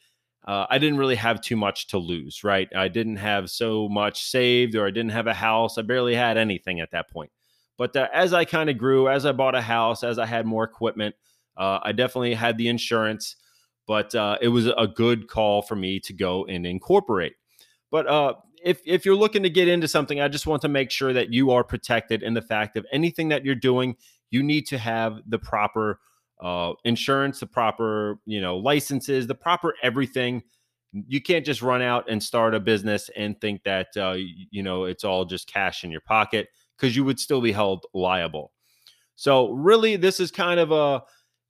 uh, 0.47 0.67
I 0.71 0.79
didn't 0.79 0.99
really 0.99 1.17
have 1.17 1.41
too 1.41 1.57
much 1.57 1.89
to 1.89 1.99
lose. 1.99 2.43
Right, 2.43 2.69
I 2.75 2.89
didn't 2.89 3.17
have 3.17 3.51
so 3.51 3.89
much 3.89 4.25
saved, 4.25 4.75
or 4.75 4.87
I 4.87 4.91
didn't 4.91 5.13
have 5.13 5.27
a 5.27 5.35
house. 5.35 5.77
I 5.77 5.83
barely 5.83 6.15
had 6.15 6.39
anything 6.39 6.81
at 6.81 6.93
that 6.93 7.11
point. 7.11 7.31
But 7.77 7.95
uh, 7.97 8.09
as 8.15 8.33
I 8.33 8.45
kind 8.45 8.71
of 8.71 8.79
grew, 8.79 9.09
as 9.09 9.27
I 9.27 9.33
bought 9.33 9.55
a 9.55 9.61
house, 9.61 10.05
as 10.05 10.19
I 10.19 10.27
had 10.27 10.47
more 10.47 10.65
equipment, 10.65 11.15
uh, 11.57 11.81
I 11.83 11.93
definitely 11.93 12.35
had 12.35 12.57
the 12.57 12.69
insurance 12.69 13.37
but 13.87 14.15
uh, 14.15 14.39
it 14.41 14.49
was 14.49 14.67
a 14.67 14.87
good 14.87 15.29
call 15.29 15.63
for 15.63 15.77
me 15.77 16.01
to 16.01 16.13
go 16.13 16.45
and 16.47 16.67
incorporate. 16.67 17.35
But 17.91 18.07
uh, 18.07 18.35
if 18.63 18.81
if 18.87 19.05
you're 19.05 19.17
looking 19.17 19.43
to 19.43 19.51
get 19.51 19.69
into 19.69 19.89
something, 19.89 20.21
I 20.21 20.29
just 20.29 20.47
want 20.47 20.63
to 20.63 20.69
make 20.69 20.91
sure 20.91 21.13
that 21.13 21.33
you 21.33 21.51
are 21.51 21.63
protected 21.63 22.23
in 22.23 22.35
the 22.35 22.43
fact 22.43 22.77
of 22.77 22.87
anything 22.93 23.29
that 23.29 23.45
you're 23.45 23.55
doing, 23.55 23.97
you 24.35 24.43
need 24.43 24.67
to 24.67 24.79
have 24.79 25.21
the 25.29 25.39
proper 25.39 26.01
uh, 26.43 26.73
insurance, 26.85 27.39
the 27.39 27.47
proper 27.47 28.19
you 28.27 28.41
know 28.41 28.57
licenses, 28.57 29.29
the 29.29 29.35
proper 29.35 29.75
everything. 29.83 30.43
You 31.07 31.23
can't 31.23 31.47
just 31.47 31.63
run 31.63 31.83
out 31.83 32.11
and 32.11 32.23
start 32.23 32.55
a 32.55 32.61
business 32.61 33.11
and 33.17 33.41
think 33.41 33.63
that 33.63 33.89
uh, 33.97 34.17
you 34.51 34.63
know 34.65 34.85
it's 34.85 35.05
all 35.05 35.25
just 35.25 35.47
cash 35.47 35.85
in 35.85 35.93
your 35.93 36.01
pocket 36.01 36.49
because 36.77 36.97
you 36.97 37.05
would 37.05 37.21
still 37.21 37.41
be 37.41 37.53
held 37.53 37.87
liable. 37.95 38.51
So 39.15 39.51
really, 39.51 39.95
this 39.95 40.19
is 40.19 40.33
kind 40.33 40.59
of 40.59 40.73
a 40.73 41.05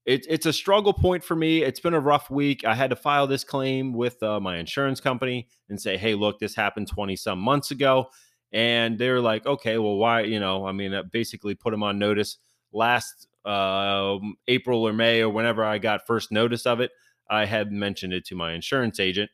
it, 0.05 0.27
it's 0.29 0.45
a 0.45 0.53
struggle 0.53 0.93
point 0.93 1.25
for 1.25 1.35
me. 1.35 1.63
It's 1.63 1.81
been 1.81 1.95
a 1.95 2.01
rough 2.01 2.31
week. 2.31 2.67
I 2.67 2.75
had 2.75 2.91
to 2.91 2.97
file 2.97 3.27
this 3.27 3.45
claim 3.45 3.95
with 3.95 4.23
uh, 4.23 4.39
my 4.41 4.59
insurance 4.59 5.01
company 5.01 5.49
and 5.71 5.81
say, 5.81 5.97
hey, 5.97 6.15
look, 6.15 6.39
this 6.39 6.55
happened 6.55 6.89
20 6.89 7.17
some 7.17 7.39
months 7.39 7.71
ago. 7.71 8.09
And 8.53 8.99
they're 8.99 9.23
like, 9.23 9.47
okay, 9.47 9.79
well, 9.79 9.97
why? 9.97 10.21
You 10.21 10.41
know, 10.41 10.67
I 10.67 10.73
mean, 10.73 10.95
basically 11.11 11.55
put 11.55 11.71
them 11.71 11.83
on 11.83 11.99
notice 11.99 12.37
last 12.75 13.29
uh, 13.45 14.19
April 14.49 14.87
or 14.87 14.93
May 14.93 15.21
or 15.21 15.31
whenever 15.31 15.65
I 15.65 15.79
got 15.79 16.07
first 16.07 16.33
notice 16.33 16.67
of 16.67 16.81
it. 16.81 16.91
I 17.31 17.47
had 17.47 17.73
mentioned 17.73 18.13
it 18.13 18.27
to 18.27 18.35
my 18.35 18.53
insurance 18.53 19.01
agent, 19.01 19.31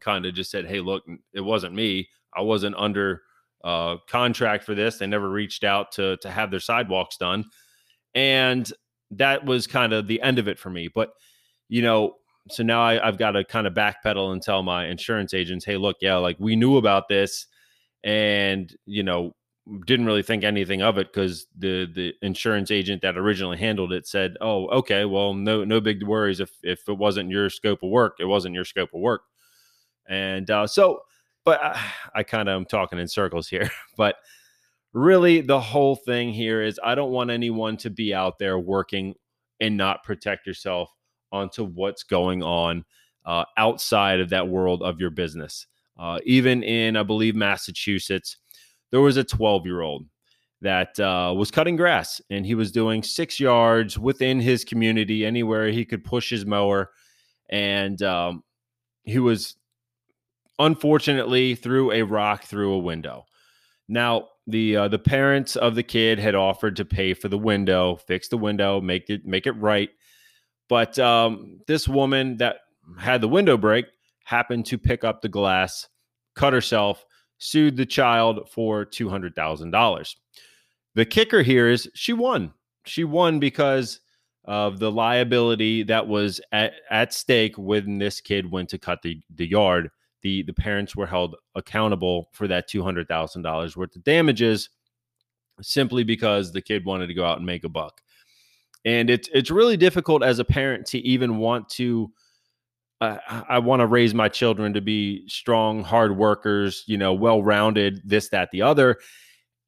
kind 0.00 0.26
of 0.26 0.34
just 0.34 0.50
said, 0.50 0.66
hey, 0.66 0.80
look, 0.80 1.02
it 1.32 1.40
wasn't 1.40 1.74
me. 1.74 2.08
I 2.34 2.42
wasn't 2.42 2.76
under 2.76 3.22
uh, 3.64 3.96
contract 4.08 4.64
for 4.64 4.74
this. 4.74 4.98
They 4.98 5.06
never 5.06 5.30
reached 5.30 5.64
out 5.64 5.92
to 5.92 6.16
to 6.18 6.30
have 6.30 6.50
their 6.50 6.60
sidewalks 6.60 7.16
done. 7.16 7.46
And 8.14 8.70
that 9.12 9.44
was 9.44 9.66
kind 9.66 9.92
of 9.92 10.06
the 10.06 10.20
end 10.22 10.38
of 10.38 10.48
it 10.48 10.58
for 10.58 10.70
me. 10.70 10.88
But 10.88 11.12
you 11.68 11.82
know, 11.82 12.16
so 12.48 12.62
now 12.62 12.82
I, 12.82 13.04
have 13.04 13.18
got 13.18 13.32
to 13.32 13.44
kind 13.44 13.66
of 13.66 13.74
backpedal 13.74 14.32
and 14.32 14.42
tell 14.42 14.62
my 14.62 14.86
insurance 14.86 15.34
agents, 15.34 15.64
hey, 15.64 15.76
look, 15.76 15.96
yeah, 16.00 16.16
like 16.16 16.36
we 16.38 16.56
knew 16.56 16.76
about 16.76 17.08
this, 17.08 17.46
and 18.02 18.74
you 18.86 19.02
know, 19.02 19.34
didn't 19.86 20.06
really 20.06 20.22
think 20.22 20.42
anything 20.42 20.82
of 20.82 20.98
it 20.98 21.12
because 21.12 21.46
the 21.56 21.86
the 21.94 22.14
insurance 22.22 22.70
agent 22.70 23.02
that 23.02 23.16
originally 23.16 23.58
handled 23.58 23.92
it 23.92 24.06
said, 24.06 24.36
oh, 24.40 24.66
okay, 24.68 25.04
well, 25.04 25.34
no 25.34 25.64
no 25.64 25.80
big 25.80 26.02
worries 26.02 26.40
if 26.40 26.50
if 26.62 26.88
it 26.88 26.98
wasn't 26.98 27.30
your 27.30 27.50
scope 27.50 27.82
of 27.82 27.90
work, 27.90 28.16
it 28.18 28.24
wasn't 28.24 28.54
your 28.54 28.64
scope 28.64 28.90
of 28.94 29.00
work, 29.00 29.22
and 30.08 30.50
uh, 30.50 30.66
so, 30.66 31.02
but 31.44 31.62
I, 31.62 31.80
I 32.16 32.22
kind 32.22 32.48
of 32.48 32.56
am 32.56 32.64
talking 32.64 32.98
in 32.98 33.08
circles 33.08 33.48
here, 33.48 33.70
but 33.96 34.16
really 34.92 35.40
the 35.40 35.60
whole 35.60 35.96
thing 35.96 36.32
here 36.32 36.62
is 36.62 36.80
I 36.82 36.94
don't 36.94 37.12
want 37.12 37.30
anyone 37.30 37.76
to 37.78 37.90
be 37.90 38.12
out 38.14 38.38
there 38.38 38.58
working 38.58 39.14
and 39.60 39.76
not 39.76 40.02
protect 40.02 40.46
yourself 40.46 40.90
onto 41.32 41.64
what's 41.64 42.02
going 42.02 42.42
on 42.42 42.84
uh, 43.24 43.44
outside 43.56 44.20
of 44.20 44.30
that 44.30 44.48
world 44.48 44.82
of 44.82 45.00
your 45.00 45.10
business. 45.10 45.66
Uh, 45.98 46.18
even 46.24 46.62
in, 46.62 46.96
I 46.96 47.02
believe, 47.02 47.36
Massachusetts, 47.36 48.38
there 48.90 49.00
was 49.00 49.16
a 49.16 49.24
12 49.24 49.66
year 49.66 49.80
old 49.80 50.06
that 50.62 50.98
uh, 51.00 51.32
was 51.36 51.50
cutting 51.50 51.76
grass 51.76 52.20
and 52.30 52.44
he 52.44 52.54
was 52.54 52.70
doing 52.70 53.02
six 53.02 53.40
yards 53.40 53.98
within 53.98 54.40
his 54.40 54.64
community, 54.64 55.24
anywhere 55.24 55.68
he 55.68 55.84
could 55.84 56.04
push 56.04 56.30
his 56.30 56.44
mower. 56.44 56.90
And 57.48 58.00
um, 58.02 58.44
he 59.04 59.18
was 59.18 59.56
unfortunately 60.58 61.54
threw 61.54 61.90
a 61.90 62.02
rock 62.02 62.44
through 62.44 62.74
a 62.74 62.78
window. 62.78 63.24
Now, 63.88 64.28
the 64.46 64.76
uh, 64.76 64.88
the 64.88 64.98
parents 64.98 65.56
of 65.56 65.74
the 65.74 65.82
kid 65.82 66.18
had 66.18 66.34
offered 66.34 66.76
to 66.76 66.84
pay 66.84 67.14
for 67.14 67.28
the 67.28 67.38
window, 67.38 67.96
fix 67.96 68.28
the 68.28 68.36
window, 68.36 68.80
make 68.80 69.10
it 69.10 69.24
make 69.24 69.46
it 69.46 69.52
right. 69.52 69.90
But 70.68 70.98
um, 70.98 71.60
this 71.66 71.88
woman 71.88 72.36
that 72.36 72.58
had 72.98 73.20
the 73.20 73.28
window 73.28 73.56
break 73.56 73.86
happened 74.24 74.66
to 74.66 74.78
pick 74.78 75.02
up 75.02 75.20
the 75.22 75.28
glass, 75.28 75.88
cut 76.36 76.52
herself, 76.52 77.04
sued 77.40 77.76
the 77.76 77.86
child 77.86 78.48
for 78.48 78.84
two 78.84 79.08
hundred 79.08 79.34
thousand 79.34 79.72
dollars. 79.72 80.16
The 80.94 81.04
kicker 81.04 81.42
here 81.42 81.68
is 81.68 81.90
she 81.94 82.12
won. 82.12 82.52
She 82.84 83.02
won 83.04 83.40
because 83.40 84.00
of 84.44 84.78
the 84.78 84.90
liability 84.90 85.82
that 85.82 86.06
was 86.06 86.40
at, 86.52 86.74
at 86.90 87.12
stake 87.12 87.58
when 87.58 87.98
this 87.98 88.20
kid 88.20 88.50
went 88.50 88.68
to 88.70 88.78
cut 88.78 89.02
the, 89.02 89.20
the 89.34 89.46
yard 89.46 89.90
the 90.22 90.42
the 90.42 90.52
parents 90.52 90.94
were 90.94 91.06
held 91.06 91.36
accountable 91.54 92.28
for 92.32 92.46
that 92.48 92.68
two 92.68 92.82
hundred 92.82 93.08
thousand 93.08 93.42
dollars 93.42 93.76
worth 93.76 93.94
of 93.96 94.04
damages 94.04 94.68
simply 95.62 96.04
because 96.04 96.52
the 96.52 96.62
kid 96.62 96.84
wanted 96.84 97.06
to 97.06 97.14
go 97.14 97.24
out 97.24 97.38
and 97.38 97.46
make 97.46 97.64
a 97.64 97.68
buck. 97.68 98.00
And 98.84 99.10
it's 99.10 99.28
it's 99.32 99.50
really 99.50 99.76
difficult 99.76 100.22
as 100.22 100.38
a 100.38 100.44
parent 100.44 100.86
to 100.88 100.98
even 100.98 101.38
want 101.38 101.68
to. 101.70 102.10
Uh, 103.00 103.16
I 103.48 103.58
want 103.60 103.80
to 103.80 103.86
raise 103.86 104.12
my 104.12 104.28
children 104.28 104.74
to 104.74 104.82
be 104.82 105.26
strong, 105.26 105.82
hard 105.82 106.16
workers, 106.18 106.84
you 106.86 106.98
know, 106.98 107.14
well 107.14 107.42
rounded, 107.42 108.02
this, 108.04 108.28
that, 108.28 108.50
the 108.50 108.62
other. 108.62 108.98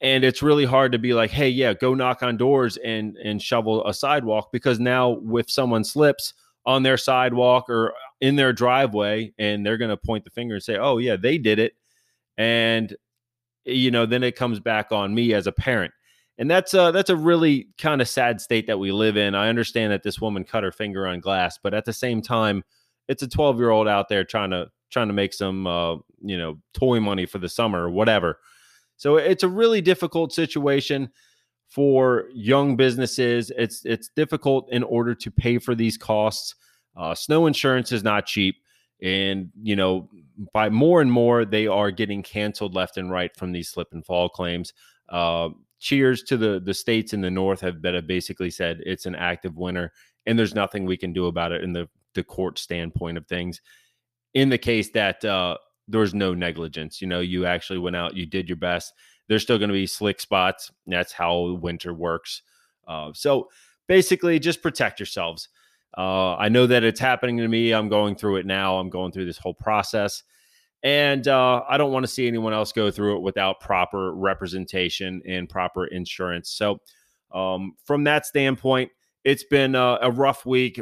And 0.02 0.22
it's 0.24 0.42
really 0.42 0.66
hard 0.66 0.92
to 0.92 0.98
be 0.98 1.14
like, 1.14 1.30
hey, 1.30 1.48
yeah, 1.48 1.72
go 1.72 1.94
knock 1.94 2.22
on 2.22 2.36
doors 2.36 2.76
and 2.76 3.16
and 3.16 3.40
shovel 3.40 3.86
a 3.86 3.94
sidewalk 3.94 4.50
because 4.52 4.80
now 4.80 5.20
if 5.34 5.50
someone 5.50 5.84
slips 5.84 6.34
on 6.66 6.82
their 6.82 6.96
sidewalk 6.96 7.70
or 7.70 7.94
in 8.20 8.36
their 8.36 8.52
driveway 8.52 9.32
and 9.38 9.64
they're 9.64 9.78
going 9.78 9.90
to 9.90 9.96
point 9.96 10.24
the 10.24 10.30
finger 10.30 10.54
and 10.54 10.62
say, 10.62 10.76
"Oh 10.76 10.98
yeah, 10.98 11.16
they 11.16 11.38
did 11.38 11.58
it." 11.58 11.74
And 12.36 12.94
you 13.64 13.90
know, 13.90 14.06
then 14.06 14.22
it 14.22 14.36
comes 14.36 14.60
back 14.60 14.92
on 14.92 15.14
me 15.14 15.34
as 15.34 15.46
a 15.46 15.52
parent. 15.52 15.92
And 16.38 16.50
that's 16.50 16.74
a 16.74 16.90
that's 16.92 17.10
a 17.10 17.16
really 17.16 17.68
kind 17.78 18.00
of 18.00 18.08
sad 18.08 18.40
state 18.40 18.66
that 18.66 18.78
we 18.78 18.90
live 18.90 19.16
in. 19.16 19.34
I 19.34 19.48
understand 19.48 19.92
that 19.92 20.02
this 20.02 20.20
woman 20.20 20.44
cut 20.44 20.64
her 20.64 20.72
finger 20.72 21.06
on 21.06 21.20
glass, 21.20 21.58
but 21.62 21.74
at 21.74 21.84
the 21.84 21.92
same 21.92 22.22
time, 22.22 22.64
it's 23.08 23.22
a 23.22 23.28
12-year-old 23.28 23.88
out 23.88 24.08
there 24.08 24.24
trying 24.24 24.50
to 24.50 24.68
trying 24.90 25.08
to 25.08 25.14
make 25.14 25.32
some 25.32 25.66
uh, 25.66 25.96
you 26.22 26.38
know, 26.38 26.58
toy 26.74 27.00
money 27.00 27.26
for 27.26 27.38
the 27.38 27.48
summer 27.48 27.82
or 27.82 27.90
whatever. 27.90 28.38
So 28.96 29.16
it's 29.16 29.42
a 29.42 29.48
really 29.48 29.80
difficult 29.80 30.32
situation 30.32 31.10
for 31.68 32.26
young 32.32 32.76
businesses. 32.76 33.50
It's 33.56 33.84
it's 33.84 34.10
difficult 34.14 34.68
in 34.70 34.82
order 34.82 35.14
to 35.14 35.30
pay 35.30 35.58
for 35.58 35.74
these 35.74 35.96
costs. 35.96 36.54
Uh, 36.96 37.14
snow 37.14 37.46
insurance 37.46 37.90
is 37.92 38.04
not 38.04 38.26
cheap. 38.26 38.56
And, 39.02 39.50
you 39.60 39.74
know, 39.74 40.08
by 40.52 40.70
more 40.70 41.00
and 41.00 41.10
more, 41.10 41.44
they 41.44 41.66
are 41.66 41.90
getting 41.90 42.22
canceled 42.22 42.74
left 42.74 42.96
and 42.96 43.10
right 43.10 43.34
from 43.36 43.50
these 43.50 43.68
slip 43.68 43.88
and 43.92 44.06
fall 44.06 44.28
claims. 44.28 44.72
Uh, 45.08 45.48
cheers 45.80 46.22
to 46.24 46.36
the, 46.36 46.60
the 46.60 46.72
states 46.72 47.12
in 47.12 47.20
the 47.20 47.30
north 47.30 47.60
have, 47.62 47.82
that 47.82 48.06
basically 48.06 48.50
said 48.50 48.80
it's 48.86 49.06
an 49.06 49.16
active 49.16 49.56
winter 49.56 49.92
and 50.26 50.38
there's 50.38 50.54
nothing 50.54 50.84
we 50.84 50.96
can 50.96 51.12
do 51.12 51.26
about 51.26 51.50
it 51.50 51.64
in 51.64 51.72
the, 51.72 51.88
the 52.14 52.25
court 52.25 52.59
standpoint 52.59 53.18
of 53.18 53.27
things. 53.27 53.61
In 54.35 54.48
the 54.48 54.59
case 54.59 54.90
that 54.90 55.25
uh, 55.25 55.59
no 55.88 56.35
negligence. 56.35 57.01
You 57.01 57.09
know, 57.09 57.20
you 57.20 57.46
actually 57.46 57.79
went 57.79 57.96
out, 57.96 58.16
you 58.16 58.27
did 58.27 58.48
your 58.48 58.57
best. 58.57 58.92
There's 59.29 59.42
still 59.42 59.59
going 59.59 59.68
to 59.68 59.75
be 59.75 59.87
slick 59.87 60.20
spots. 60.20 60.70
That's 60.87 61.12
how 61.12 61.53
winter 61.53 61.94
works. 61.94 62.42
Uh, 62.87 63.12
so 63.14 63.48
basically, 63.88 64.38
just 64.38 64.62
protect 64.62 64.98
yourselves. 64.98 65.48
Uh, 65.96 66.35
I 66.37 66.48
know 66.48 66.66
that 66.66 66.85
it's 66.85 67.01
happening 67.01 67.38
to 67.38 67.48
me. 67.48 67.72
I'm 67.72 67.88
going 67.88 68.16
through 68.16 68.37
it 68.37 68.46
now. 68.46 68.79
I'm 68.79 68.90
going 68.90 69.12
through 69.12 69.27
this 69.27 69.38
whole 69.38 69.55
process. 69.55 70.22
And 70.83 71.29
uh, 71.29 71.62
I 71.68 71.77
don't 71.77 71.92
want 71.92 72.05
to 72.05 72.11
see 72.11 72.27
anyone 72.27 72.53
else 72.53 72.72
go 72.72 72.90
through 72.90 73.16
it 73.16 73.22
without 73.22 73.61
proper 73.61 74.12
representation 74.14 75.22
and 75.27 75.48
proper 75.48 75.87
insurance. 75.87 76.51
So, 76.51 76.81
um, 77.33 77.75
from 77.85 78.05
that 78.05 78.27
standpoint, 78.27 78.90
it's 79.25 79.44
been 79.44 79.75
a, 79.75 79.98
a 80.03 80.11
rough 80.11 80.44
week, 80.44 80.81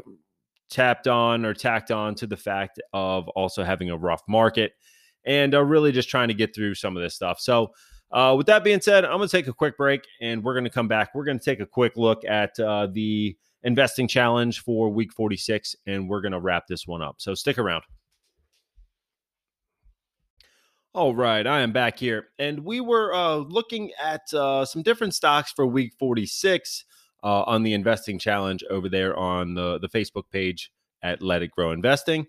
tapped 0.70 1.08
on 1.08 1.44
or 1.44 1.52
tacked 1.52 1.90
on 1.90 2.14
to 2.14 2.26
the 2.26 2.36
fact 2.36 2.80
of 2.92 3.28
also 3.30 3.64
having 3.64 3.90
a 3.90 3.96
rough 3.96 4.22
market 4.28 4.72
and 5.26 5.54
uh, 5.54 5.62
really 5.62 5.92
just 5.92 6.08
trying 6.08 6.28
to 6.28 6.34
get 6.34 6.54
through 6.54 6.74
some 6.74 6.96
of 6.96 7.02
this 7.02 7.14
stuff. 7.14 7.40
So, 7.40 7.72
uh, 8.12 8.34
with 8.36 8.46
that 8.48 8.64
being 8.64 8.80
said, 8.80 9.04
I'm 9.04 9.18
going 9.18 9.28
to 9.28 9.36
take 9.36 9.46
a 9.46 9.52
quick 9.52 9.76
break 9.76 10.04
and 10.20 10.42
we're 10.42 10.54
going 10.54 10.64
to 10.64 10.70
come 10.70 10.88
back. 10.88 11.10
We're 11.14 11.24
going 11.24 11.38
to 11.38 11.44
take 11.44 11.60
a 11.60 11.66
quick 11.66 11.96
look 11.96 12.24
at 12.24 12.58
uh, 12.58 12.88
the 12.92 13.36
investing 13.62 14.08
challenge 14.08 14.60
for 14.60 14.88
week 14.88 15.12
46 15.12 15.76
and 15.86 16.08
we're 16.08 16.20
going 16.20 16.32
to 16.32 16.40
wrap 16.40 16.66
this 16.66 16.86
one 16.86 17.02
up. 17.02 17.16
So, 17.18 17.34
stick 17.34 17.58
around. 17.58 17.82
All 20.92 21.14
right, 21.14 21.46
I 21.46 21.60
am 21.60 21.70
back 21.70 22.00
here, 22.00 22.30
and 22.40 22.64
we 22.64 22.80
were 22.80 23.14
uh, 23.14 23.36
looking 23.36 23.92
at 24.02 24.22
uh, 24.34 24.64
some 24.64 24.82
different 24.82 25.14
stocks 25.14 25.52
for 25.52 25.64
week 25.64 25.92
46 26.00 26.84
uh, 27.22 27.42
on 27.42 27.62
the 27.62 27.74
investing 27.74 28.18
challenge 28.18 28.64
over 28.70 28.88
there 28.88 29.16
on 29.16 29.54
the, 29.54 29.78
the 29.78 29.88
Facebook 29.88 30.24
page 30.30 30.70
at 31.02 31.22
Let 31.22 31.42
It 31.42 31.50
Grow 31.50 31.72
Investing. 31.72 32.26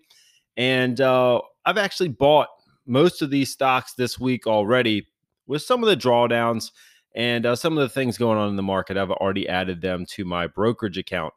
And 0.56 1.00
uh, 1.00 1.40
I've 1.64 1.78
actually 1.78 2.08
bought 2.08 2.48
most 2.86 3.22
of 3.22 3.30
these 3.30 3.50
stocks 3.50 3.94
this 3.94 4.18
week 4.18 4.46
already 4.46 5.06
with 5.46 5.62
some 5.62 5.82
of 5.82 5.88
the 5.88 5.96
drawdowns 5.96 6.70
and 7.14 7.46
uh, 7.46 7.56
some 7.56 7.76
of 7.76 7.82
the 7.82 7.88
things 7.88 8.18
going 8.18 8.38
on 8.38 8.48
in 8.48 8.56
the 8.56 8.62
market. 8.62 8.96
I've 8.96 9.10
already 9.10 9.48
added 9.48 9.80
them 9.80 10.06
to 10.10 10.24
my 10.24 10.46
brokerage 10.46 10.98
account. 10.98 11.34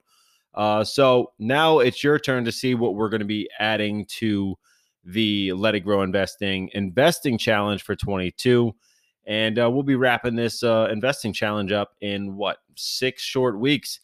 Uh, 0.54 0.84
so 0.84 1.34
now 1.38 1.80
it's 1.80 2.04
your 2.04 2.18
turn 2.18 2.46
to 2.46 2.52
see 2.52 2.76
what 2.76 2.96
we're 2.96 3.10
going 3.10 3.20
to 3.20 3.26
be 3.26 3.50
adding 3.60 4.06
to 4.06 4.56
the 5.04 5.52
Let 5.54 5.76
It 5.76 5.82
Grow 5.82 6.02
Investing 6.02 6.70
Investing 6.74 7.38
Challenge 7.38 7.84
for 7.84 7.96
22. 7.96 8.74
And 9.28 9.58
uh, 9.58 9.70
we'll 9.72 9.84
be 9.84 9.96
wrapping 9.96 10.36
this 10.36 10.64
uh, 10.64 10.88
investing 10.92 11.34
challenge 11.34 11.72
up 11.72 11.96
in 12.02 12.36
what, 12.36 12.58
six 12.76 13.24
short 13.24 13.60
weeks 13.60 14.00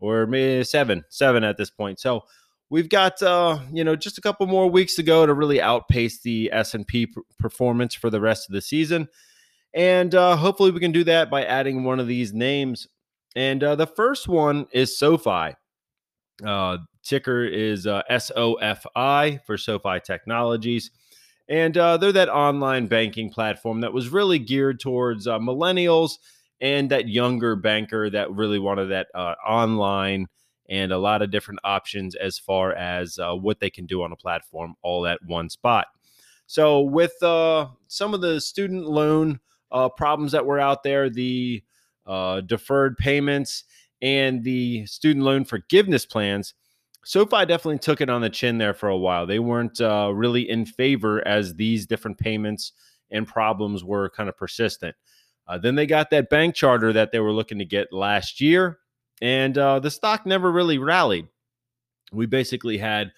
or 0.00 0.26
maybe 0.26 0.64
seven, 0.64 1.04
seven 1.08 1.44
at 1.44 1.56
this 1.56 1.70
point. 1.70 2.00
So 2.00 2.24
we've 2.70 2.88
got, 2.88 3.22
uh, 3.22 3.60
you 3.72 3.84
know, 3.84 3.96
just 3.96 4.18
a 4.18 4.20
couple 4.20 4.46
more 4.46 4.68
weeks 4.68 4.96
to 4.96 5.02
go 5.02 5.26
to 5.26 5.32
really 5.32 5.60
outpace 5.60 6.20
the 6.20 6.50
S&P 6.52 7.12
performance 7.38 7.94
for 7.94 8.10
the 8.10 8.20
rest 8.20 8.48
of 8.48 8.52
the 8.52 8.60
season. 8.60 9.08
And 9.74 10.14
uh, 10.14 10.36
hopefully 10.36 10.70
we 10.70 10.80
can 10.80 10.92
do 10.92 11.04
that 11.04 11.30
by 11.30 11.44
adding 11.44 11.84
one 11.84 12.00
of 12.00 12.06
these 12.06 12.32
names. 12.32 12.86
And 13.36 13.62
uh, 13.62 13.76
the 13.76 13.86
first 13.86 14.28
one 14.28 14.66
is 14.72 14.96
SoFi. 14.96 15.54
Uh, 16.44 16.78
ticker 17.02 17.44
is 17.44 17.86
uh, 17.86 18.02
SOFI 18.10 19.40
for 19.44 19.56
SoFi 19.56 20.00
Technologies. 20.04 20.90
And 21.48 21.76
uh, 21.76 21.96
they're 21.98 22.12
that 22.12 22.30
online 22.30 22.86
banking 22.86 23.30
platform 23.30 23.82
that 23.82 23.92
was 23.92 24.08
really 24.08 24.38
geared 24.38 24.80
towards 24.80 25.26
uh, 25.26 25.38
millennials 25.38 26.18
and 26.60 26.90
that 26.90 27.08
younger 27.08 27.56
banker 27.56 28.08
that 28.10 28.30
really 28.32 28.58
wanted 28.58 28.86
that 28.86 29.08
uh, 29.14 29.34
online 29.46 30.28
and 30.70 30.92
a 30.92 30.98
lot 30.98 31.20
of 31.20 31.30
different 31.30 31.60
options 31.62 32.14
as 32.14 32.38
far 32.38 32.72
as 32.72 33.18
uh, 33.18 33.34
what 33.34 33.60
they 33.60 33.68
can 33.68 33.84
do 33.84 34.02
on 34.02 34.12
a 34.12 34.16
platform 34.16 34.74
all 34.82 35.06
at 35.06 35.18
one 35.26 35.50
spot. 35.50 35.86
So, 36.46 36.80
with 36.80 37.22
uh, 37.22 37.68
some 37.86 38.14
of 38.14 38.22
the 38.22 38.40
student 38.40 38.86
loan 38.86 39.40
uh, 39.70 39.90
problems 39.90 40.32
that 40.32 40.46
were 40.46 40.60
out 40.60 40.82
there, 40.82 41.10
the 41.10 41.62
deferred 42.46 42.96
payments, 42.96 43.64
and 44.00 44.44
the 44.44 44.86
student 44.86 45.24
loan 45.24 45.44
forgiveness 45.44 46.06
plans, 46.06 46.54
SoFi 47.04 47.46
definitely 47.46 47.78
took 47.78 48.00
it 48.00 48.10
on 48.10 48.22
the 48.22 48.30
chin 48.30 48.58
there 48.58 48.74
for 48.74 48.88
a 48.88 48.96
while. 48.96 49.26
They 49.26 49.38
weren't 49.38 49.80
uh, 49.80 50.10
really 50.14 50.48
in 50.48 50.66
favor 50.66 51.26
as 51.26 51.54
these 51.54 51.86
different 51.86 52.18
payments 52.18 52.72
and 53.10 53.26
problems 53.26 53.84
were 53.84 54.10
kind 54.10 54.28
of 54.28 54.36
persistent. 54.36 54.96
Uh, 55.46 55.58
then 55.58 55.74
they 55.74 55.86
got 55.86 56.10
that 56.10 56.30
bank 56.30 56.54
charter 56.54 56.92
that 56.92 57.12
they 57.12 57.20
were 57.20 57.32
looking 57.32 57.58
to 57.58 57.64
get 57.64 57.92
last 57.92 58.40
year, 58.40 58.78
and 59.20 59.56
uh, 59.58 59.78
the 59.78 59.90
stock 59.90 60.24
never 60.24 60.50
really 60.50 60.78
rallied. 60.78 61.28
We 62.12 62.26
basically 62.26 62.78
had 62.78 63.12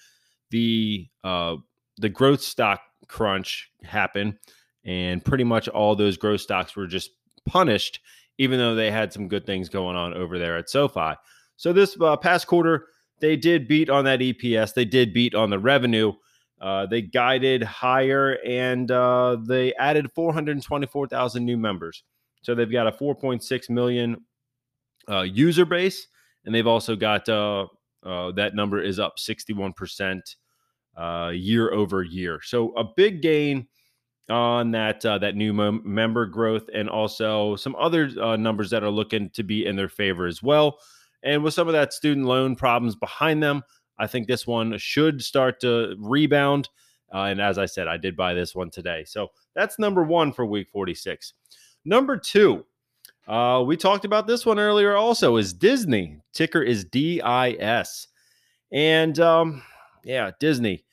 the 0.51 1.07
uh, 1.23 1.57
the 1.99 2.09
growth 2.09 2.43
stock 2.43 2.81
crunch 3.07 3.71
happen, 3.85 4.39
and 4.85 5.25
pretty 5.25 5.45
much 5.45 5.69
all 5.69 5.95
those 5.95 6.17
growth 6.17 6.41
stocks 6.41 6.75
were 6.75 6.89
just 6.89 7.11
punished, 7.47 8.01
even 8.39 8.59
though 8.59 8.75
they 8.75 8.91
had 8.91 9.13
some 9.13 9.29
good 9.29 9.47
things 9.47 9.69
going 9.69 9.97
on 9.97 10.13
over 10.13 10.39
there 10.39 10.57
at 10.57 10.69
SoFi. 10.69 11.15
So 11.57 11.73
this 11.73 11.97
uh, 12.01 12.17
past 12.17 12.49
quarter 12.49 12.89
they 13.21 13.37
did 13.37 13.69
beat 13.69 13.91
on 13.91 14.05
that 14.05 14.21
EPS. 14.21 14.75
They 14.75 14.85
did 14.85 15.13
beat 15.13 15.35
on 15.35 15.51
the 15.51 15.59
revenue. 15.59 16.13
Uh, 16.61 16.87
they 16.87 17.03
guided 17.03 17.63
higher 17.63 18.39
and 18.47 18.91
uh, 18.91 19.37
they 19.47 19.75
added 19.75 20.11
424,000 20.13 21.45
new 21.45 21.57
members. 21.57 22.03
So 22.43 22.55
they've 22.55 22.71
got 22.71 22.87
a 22.87 22.93
4.6 22.93 23.71
million 23.71 24.25
uh, 25.09 25.23
user 25.23 25.65
base, 25.65 26.07
and 26.45 26.55
they've 26.55 26.67
also 26.67 26.97
got 26.97 27.29
uh, 27.29 27.67
uh, 28.05 28.33
that 28.33 28.55
number 28.55 28.81
is 28.81 28.99
up 28.99 29.17
61% 29.19 30.21
uh, 30.97 31.31
year 31.35 31.73
over 31.73 32.03
year. 32.03 32.41
So 32.43 32.73
a 32.77 32.85
big 32.85 33.21
gain 33.21 33.67
on 34.29 34.73
that 34.73 35.03
that 35.03 35.37
new 35.37 35.53
mem- 35.53 35.83
member 35.85 36.27
growth, 36.27 36.69
and 36.75 36.89
also 36.89 37.57
some 37.57 37.77
other 37.77 38.37
numbers 38.37 38.71
that 38.71 38.83
are 38.83 38.91
looking 38.91 39.31
to 39.31 39.43
be 39.43 39.67
in 39.67 39.77
their 39.77 39.89
favor 39.89 40.27
as 40.27 40.43
well. 40.43 40.79
And 41.27 41.43
with 41.43 41.55
some 41.55 41.67
of 41.67 41.73
that 41.75 41.93
student 41.93 42.27
loan 42.27 42.55
problems 42.55 42.95
behind 42.95 43.43
them, 43.43 43.65
I 43.99 44.07
think 44.07 44.29
this 44.29 44.47
one 44.47 44.79
should 44.79 45.23
start 45.23 45.61
to 45.61 45.97
rebound. 45.99 46.69
Uh, 47.13 47.25
and 47.25 47.41
as 47.41 47.59
I 47.59 47.67
said, 47.67 47.89
I 47.89 47.97
did 47.97 48.17
buy 48.17 48.33
this 48.33 48.55
one 48.55 48.71
today. 48.71 49.05
So 49.05 49.29
that's 49.55 49.79
number 49.79 50.05
one 50.05 50.33
for 50.33 50.47
week 50.47 50.69
46. 50.73 51.33
Number 51.85 52.17
two, 52.17 52.65
uh, 53.27 53.63
we 53.67 53.77
talked 53.77 54.05
about 54.05 54.27
this 54.27 54.47
one 54.47 54.59
earlier 54.59 54.97
also, 54.97 55.37
is 55.37 55.53
Disney. 55.53 56.19
Ticker 56.33 56.63
is 56.63 56.85
DIS. 56.85 58.09
And 58.71 59.19
um, 59.19 59.63
yeah, 60.05 60.31
Disney. 60.39 60.85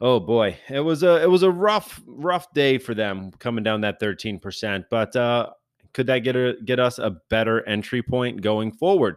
Oh 0.00 0.20
boy, 0.20 0.56
it 0.68 0.80
was 0.80 1.02
a 1.02 1.20
it 1.22 1.28
was 1.28 1.42
a 1.42 1.50
rough 1.50 2.00
rough 2.06 2.52
day 2.52 2.78
for 2.78 2.94
them 2.94 3.32
coming 3.40 3.64
down 3.64 3.80
that 3.80 4.00
13%. 4.00 4.84
But 4.88 5.16
uh, 5.16 5.50
could 5.92 6.06
that 6.06 6.20
get 6.20 6.36
a, 6.36 6.54
get 6.64 6.78
us 6.78 6.98
a 6.98 7.16
better 7.30 7.66
entry 7.66 8.02
point 8.02 8.40
going 8.40 8.70
forward? 8.70 9.16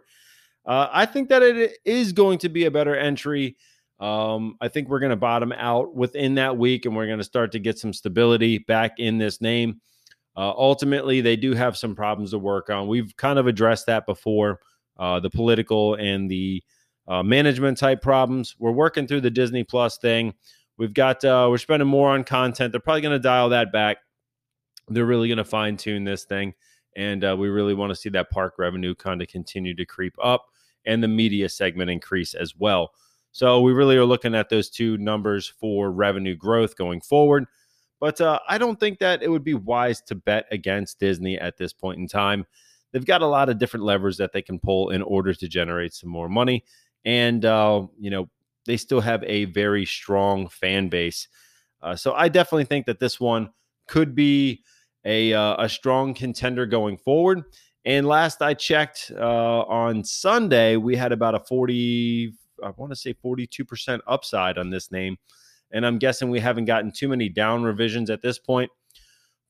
Uh, 0.65 0.88
I 0.91 1.06
think 1.06 1.30
that 1.30 1.41
it 1.41 1.78
is 1.86 2.12
going 2.12 2.38
to 2.39 2.50
be 2.50 2.65
a 2.65 2.71
better 2.71 2.95
entry. 2.95 3.58
Um, 4.00 4.58
I 4.62 4.67
think 4.67 4.89
we're 4.89 5.00
going 5.00 5.12
to 5.12 5.15
bottom 5.15 5.52
out 5.52 5.95
within 5.95 6.36
that 6.36 6.58
week, 6.58 6.86
and 6.86 6.95
we're 6.95 7.08
going 7.08 7.19
to 7.19 7.24
start 7.24 7.52
to 7.54 7.60
get 7.60 7.78
some 7.78 7.93
stability 7.93 8.60
back 8.60 9.00
in 9.00 9.17
this 9.17 9.41
name. 9.41 9.82
Uh, 10.36 10.52
ultimately, 10.52 11.21
they 11.21 11.36
do 11.36 11.54
have 11.54 11.78
some 11.78 11.95
problems 11.95 12.32
to 12.32 12.39
work 12.39 12.69
on. 12.69 12.88
We've 12.88 13.15
kind 13.17 13.38
of 13.38 13.47
addressed 13.47 13.86
that 13.88 14.06
before 14.06 14.60
uh, 14.97 15.19
the 15.19 15.30
political 15.30 15.95
and 15.95 16.30
the 16.30 16.63
uh, 17.08 17.21
management 17.21 17.78
type 17.78 18.02
problems. 18.02 18.56
We're 18.58 18.71
working 18.71 19.08
through 19.08 19.21
the 19.21 19.30
Disney 19.30 19.63
Plus 19.63 19.97
thing. 19.97 20.34
We've 20.78 20.93
got 20.93 21.24
uh, 21.26 21.47
we're 21.50 21.58
spending 21.58 21.88
more 21.88 22.10
on 22.10 22.24
content. 22.24 22.71
They're 22.71 22.80
probably 22.80 23.02
going 23.02 23.17
to 23.17 23.19
dial 23.19 23.50
that 23.50 23.71
back. 23.71 23.97
They're 24.88 25.06
really 25.06 25.28
going 25.28 25.38
to 25.38 25.43
fine 25.43 25.78
tune 25.78 26.06
this 26.06 26.24
thing 26.24 26.54
and 26.95 27.24
uh, 27.24 27.36
we 27.38 27.50
really 27.50 27.74
want 27.74 27.89
to 27.89 27.95
see 27.95 28.10
that 28.10 28.30
park 28.30 28.56
revenue 28.58 28.95
kind 28.95 29.21
of 29.21 29.28
continue 29.28 29.74
to 29.76 29.86
creep 29.86 30.15
up 30.21 30.47
and 30.86 31.04
the 31.04 31.08
media 31.08 31.50
segment 31.50 31.89
increase 31.89 32.34
as 32.34 32.56
well. 32.56 32.91
So 33.32 33.62
we 33.62 33.72
really 33.72 33.96
are 33.98 34.06
looking 34.06 34.36
at 34.36 34.50
those 34.50 34.70
two 34.70 34.98
numbers 34.98 35.48
for 35.48 35.91
revenue 35.91 36.36
growth 36.36 36.76
going 36.76 37.02
forward. 37.02 37.46
But 38.00 38.20
uh, 38.20 38.39
I 38.50 38.58
don't 38.58 38.80
think 38.80 39.00
that 39.00 39.22
it 39.22 39.30
would 39.30 39.44
be 39.44 39.54
wise 39.54 40.02
to 40.04 40.15
bet 40.15 40.48
against 40.52 41.00
Disney 41.00 41.38
at 41.38 41.58
this 41.58 41.72
point 41.72 42.00
in 42.00 42.08
time. 42.08 42.46
They've 42.91 43.06
got 43.06 43.22
a 43.22 43.28
lot 43.28 43.48
of 43.48 43.58
different 43.58 43.86
levers 43.86 44.17
that 44.17 44.34
they 44.34 44.41
can 44.41 44.60
pull 44.60 44.89
in 44.89 45.02
order 45.02 45.34
to 45.34 45.48
generate 45.48 45.94
some 45.94 46.10
more 46.10 46.28
money. 46.28 46.65
And, 47.06 47.46
uh, 47.46 47.88
you 48.00 48.10
know, 48.10 48.30
they 48.65 48.76
still 48.76 49.02
have 49.02 49.24
a 49.24 49.46
very 49.46 49.86
strong 49.86 50.50
fan 50.50 50.89
base. 50.89 51.28
Uh, 51.82 51.96
so 51.96 52.13
I 52.13 52.28
definitely 52.28 52.65
think 52.65 52.86
that 52.88 53.00
this 53.00 53.20
one 53.20 53.52
could 53.88 54.13
be 54.13 54.63
a, 55.06 55.34
uh, 55.34 55.63
a 55.63 55.70
strong 55.70 56.13
contender 56.13 56.65
going 56.65 56.98
forward. 56.98 57.44
And 57.86 58.08
last 58.08 58.41
I 58.41 58.54
checked 58.54 59.12
uh, 59.15 59.62
on 59.62 60.04
Sunday, 60.04 60.76
we 60.78 60.96
had 60.96 61.12
about 61.12 61.36
a 61.36 61.39
40, 61.39 62.34
I 62.63 62.70
want 62.72 62.91
to 62.91 62.96
say 62.96 63.13
42% 63.13 64.00
upside 64.08 64.58
on 64.58 64.70
this 64.70 64.91
name. 64.91 65.17
And 65.72 65.86
I'm 65.86 65.98
guessing 65.98 66.30
we 66.30 66.39
haven't 66.39 66.65
gotten 66.65 66.91
too 66.91 67.08
many 67.08 67.30
down 67.30 67.63
revisions 67.63 68.10
at 68.10 68.22
this 68.22 68.38
point. 68.38 68.70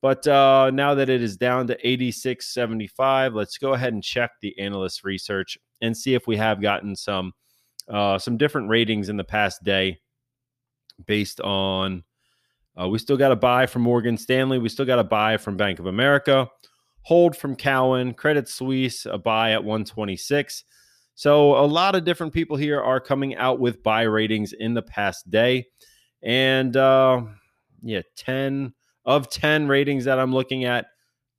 But 0.00 0.26
uh, 0.26 0.70
now 0.72 0.94
that 0.94 1.08
it 1.08 1.22
is 1.22 1.36
down 1.36 1.66
to 1.68 1.76
86.75, 1.82 3.34
let's 3.34 3.58
go 3.58 3.74
ahead 3.74 3.92
and 3.92 4.02
check 4.02 4.32
the 4.40 4.58
analyst 4.58 5.04
research 5.04 5.58
and 5.80 5.96
see 5.96 6.14
if 6.14 6.26
we 6.26 6.36
have 6.38 6.60
gotten 6.60 6.96
some 6.96 7.32
uh, 7.88 8.18
some 8.18 8.36
different 8.36 8.68
ratings 8.68 9.08
in 9.08 9.16
the 9.16 9.24
past 9.24 9.62
day 9.64 9.98
based 11.06 11.40
on 11.40 12.04
Uh, 12.80 12.88
we 12.88 12.98
still 12.98 13.18
got 13.18 13.32
a 13.32 13.36
buy 13.36 13.66
from 13.66 13.82
Morgan 13.82 14.16
Stanley. 14.16 14.58
We 14.58 14.68
still 14.70 14.86
got 14.86 14.98
a 14.98 15.04
buy 15.04 15.36
from 15.36 15.56
Bank 15.56 15.78
of 15.78 15.86
America. 15.86 16.48
Hold 17.02 17.36
from 17.36 17.56
Cowen. 17.56 18.14
Credit 18.14 18.48
Suisse, 18.48 19.06
a 19.06 19.18
buy 19.18 19.52
at 19.52 19.64
126. 19.64 20.64
So 21.14 21.56
a 21.56 21.66
lot 21.66 21.94
of 21.94 22.04
different 22.04 22.32
people 22.32 22.56
here 22.56 22.80
are 22.80 23.00
coming 23.00 23.36
out 23.36 23.60
with 23.60 23.82
buy 23.82 24.02
ratings 24.02 24.52
in 24.52 24.74
the 24.74 24.82
past 24.82 25.30
day. 25.30 25.66
And 26.22 26.76
uh, 26.76 27.22
yeah, 27.82 28.02
10 28.16 28.72
of 29.04 29.28
10 29.30 29.68
ratings 29.68 30.04
that 30.04 30.18
I'm 30.18 30.32
looking 30.32 30.64
at 30.64 30.86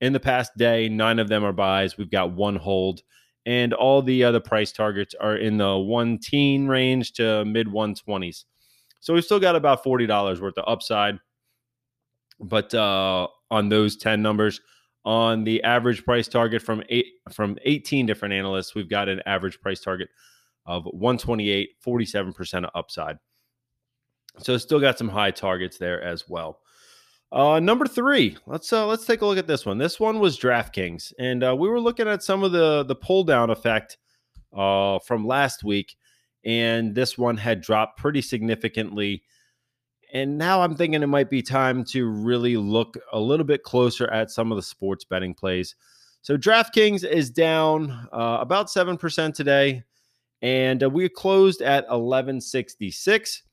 in 0.02 0.12
the 0.12 0.20
past 0.20 0.52
day, 0.58 0.90
nine 0.90 1.18
of 1.18 1.30
them 1.30 1.46
are 1.46 1.54
buys. 1.54 1.98
We've 1.98 2.12
got 2.12 2.34
one 2.34 2.58
hold. 2.58 3.02
And 3.46 3.74
all 3.74 4.02
the 4.02 4.24
other 4.24 4.40
price 4.40 4.72
targets 4.72 5.16
are 5.20 5.36
in 5.36 5.58
the 5.58 5.78
one 5.78 6.18
teen 6.18 6.68
range 6.68 7.14
to 7.14 7.44
mid 7.46 7.68
120s. 7.68 8.46
So 9.00 9.14
we've 9.14 9.24
still 9.24 9.40
got 9.40 9.56
about 9.56 9.84
$40 9.84 10.42
worth 10.42 10.58
of 10.58 10.64
upside. 10.68 11.20
But 12.40 12.74
uh, 12.74 13.28
on 13.52 13.70
those 13.70 13.98
10 13.98 14.22
numbers, 14.22 14.62
on 15.06 15.44
the 15.44 15.62
average 15.64 16.06
price 16.06 16.28
target 16.28 16.62
from 16.62 16.84
eight 16.90 17.08
from 17.32 17.58
18 17.64 18.06
different 18.06 18.34
analysts, 18.34 18.76
we've 18.76 18.90
got 18.90 19.10
an 19.10 19.22
average 19.26 19.60
price 19.62 19.82
target 19.82 20.10
of 20.66 20.86
128, 20.86 21.70
47% 21.86 22.64
of 22.64 22.70
upside. 22.74 23.18
So 24.40 24.58
still 24.58 24.80
got 24.80 24.98
some 24.98 25.10
high 25.10 25.32
targets 25.32 25.78
there 25.78 26.02
as 26.02 26.28
well. 26.28 26.60
Uh, 27.32 27.60
number 27.60 27.88
three, 27.88 28.38
let's 28.46 28.72
uh, 28.72 28.86
let's 28.86 29.06
take 29.06 29.22
a 29.22 29.26
look 29.26 29.40
at 29.40 29.48
this 29.48 29.66
one. 29.66 29.80
This 29.80 30.00
one 30.00 30.20
was 30.20 30.40
DraftKings, 30.40 31.14
and 31.18 31.44
uh, 31.44 31.56
we 31.56 31.68
were 31.68 31.80
looking 31.80 32.08
at 32.08 32.22
some 32.22 32.44
of 32.44 32.52
the 32.52 32.84
the 32.84 32.96
pull 32.96 33.24
down 33.24 33.50
effect 33.50 33.98
uh, 34.56 35.00
from 35.00 35.26
last 35.26 35.64
week, 35.64 35.96
and 36.46 36.94
this 36.94 37.18
one 37.18 37.38
had 37.38 37.62
dropped 37.62 37.98
pretty 37.98 38.22
significantly. 38.22 39.24
And 40.14 40.38
now 40.38 40.62
I'm 40.62 40.76
thinking 40.76 41.02
it 41.02 41.08
might 41.08 41.32
be 41.32 41.42
time 41.42 41.84
to 41.86 42.08
really 42.08 42.56
look 42.56 42.98
a 43.12 43.20
little 43.20 43.46
bit 43.46 43.64
closer 43.64 44.10
at 44.12 44.30
some 44.30 44.52
of 44.52 44.56
the 44.56 44.62
sports 44.62 45.04
betting 45.04 45.34
plays. 45.34 45.76
So 46.22 46.38
DraftKings 46.38 47.04
is 47.04 47.32
down 47.32 48.08
uh, 48.14 48.38
about 48.40 48.68
7% 48.68 49.34
today, 49.34 49.84
and 50.42 50.84
uh, 50.84 50.90
we 50.90 51.10
closed 51.10 51.62
at 51.62 51.84
1166. 51.86 53.44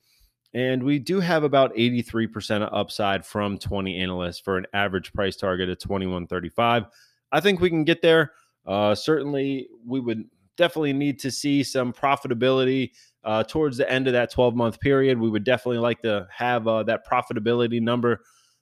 And 0.52 0.82
we 0.82 0.98
do 0.98 1.20
have 1.20 1.44
about 1.44 1.74
83% 1.76 2.62
of 2.62 2.74
upside 2.74 3.24
from 3.24 3.56
20 3.56 3.96
analysts 3.96 4.40
for 4.40 4.58
an 4.58 4.66
average 4.74 5.12
price 5.12 5.36
target 5.36 5.68
of 5.68 5.78
2135. 5.78 6.86
I 7.30 7.40
think 7.40 7.60
we 7.60 7.70
can 7.70 7.84
get 7.84 8.02
there. 8.02 8.32
Uh, 8.66 8.94
certainly, 8.94 9.68
we 9.86 10.00
would 10.00 10.24
definitely 10.56 10.92
need 10.92 11.20
to 11.20 11.30
see 11.30 11.62
some 11.62 11.92
profitability 11.92 12.90
uh, 13.24 13.44
towards 13.44 13.76
the 13.76 13.90
end 13.90 14.06
of 14.06 14.12
that 14.14 14.30
12 14.30 14.54
month 14.54 14.80
period. 14.80 15.18
We 15.18 15.30
would 15.30 15.44
definitely 15.44 15.78
like 15.78 16.02
to 16.02 16.26
have 16.34 16.66
uh, 16.66 16.82
that 16.84 17.06
profitability 17.06 17.80
number 17.80 18.20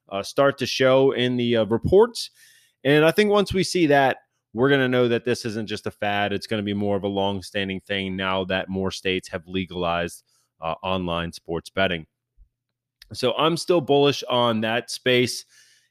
uh, 0.09 0.23
start 0.23 0.59
to 0.59 0.66
show 0.66 1.12
in 1.12 1.37
the 1.37 1.59
uh, 1.59 1.64
reports. 1.66 2.31
And 2.85 3.05
I 3.05 3.11
think 3.11 3.31
once 3.31 3.53
we 3.53 3.64
see 3.64 3.87
that, 3.87 4.18
we're 4.55 4.68
going 4.68 4.81
to 4.81 4.88
know 4.88 5.09
that 5.09 5.25
this 5.25 5.44
isn't 5.44 5.68
just 5.68 5.87
a 5.87 5.90
fad. 5.90 6.33
It's 6.33 6.47
going 6.47 6.59
to 6.59 6.64
be 6.64 6.75
more 6.75 6.97
of 6.97 7.05
a 7.05 7.09
long 7.09 7.42
standing 7.42 7.81
thing 7.81 8.16
now 8.16 8.44
that 8.47 8.68
more 8.68 8.90
states 8.90 9.29
have 9.29 9.47
legalized 9.47 10.25
uh, 10.61 10.75
online 10.83 11.33
sports 11.33 11.71
betting. 11.71 12.07
So 13.12 13.35
I'm 13.35 13.57
still 13.57 13.81
bullish 13.81 14.25
on 14.29 14.62
that 14.62 14.90
space. 14.90 15.44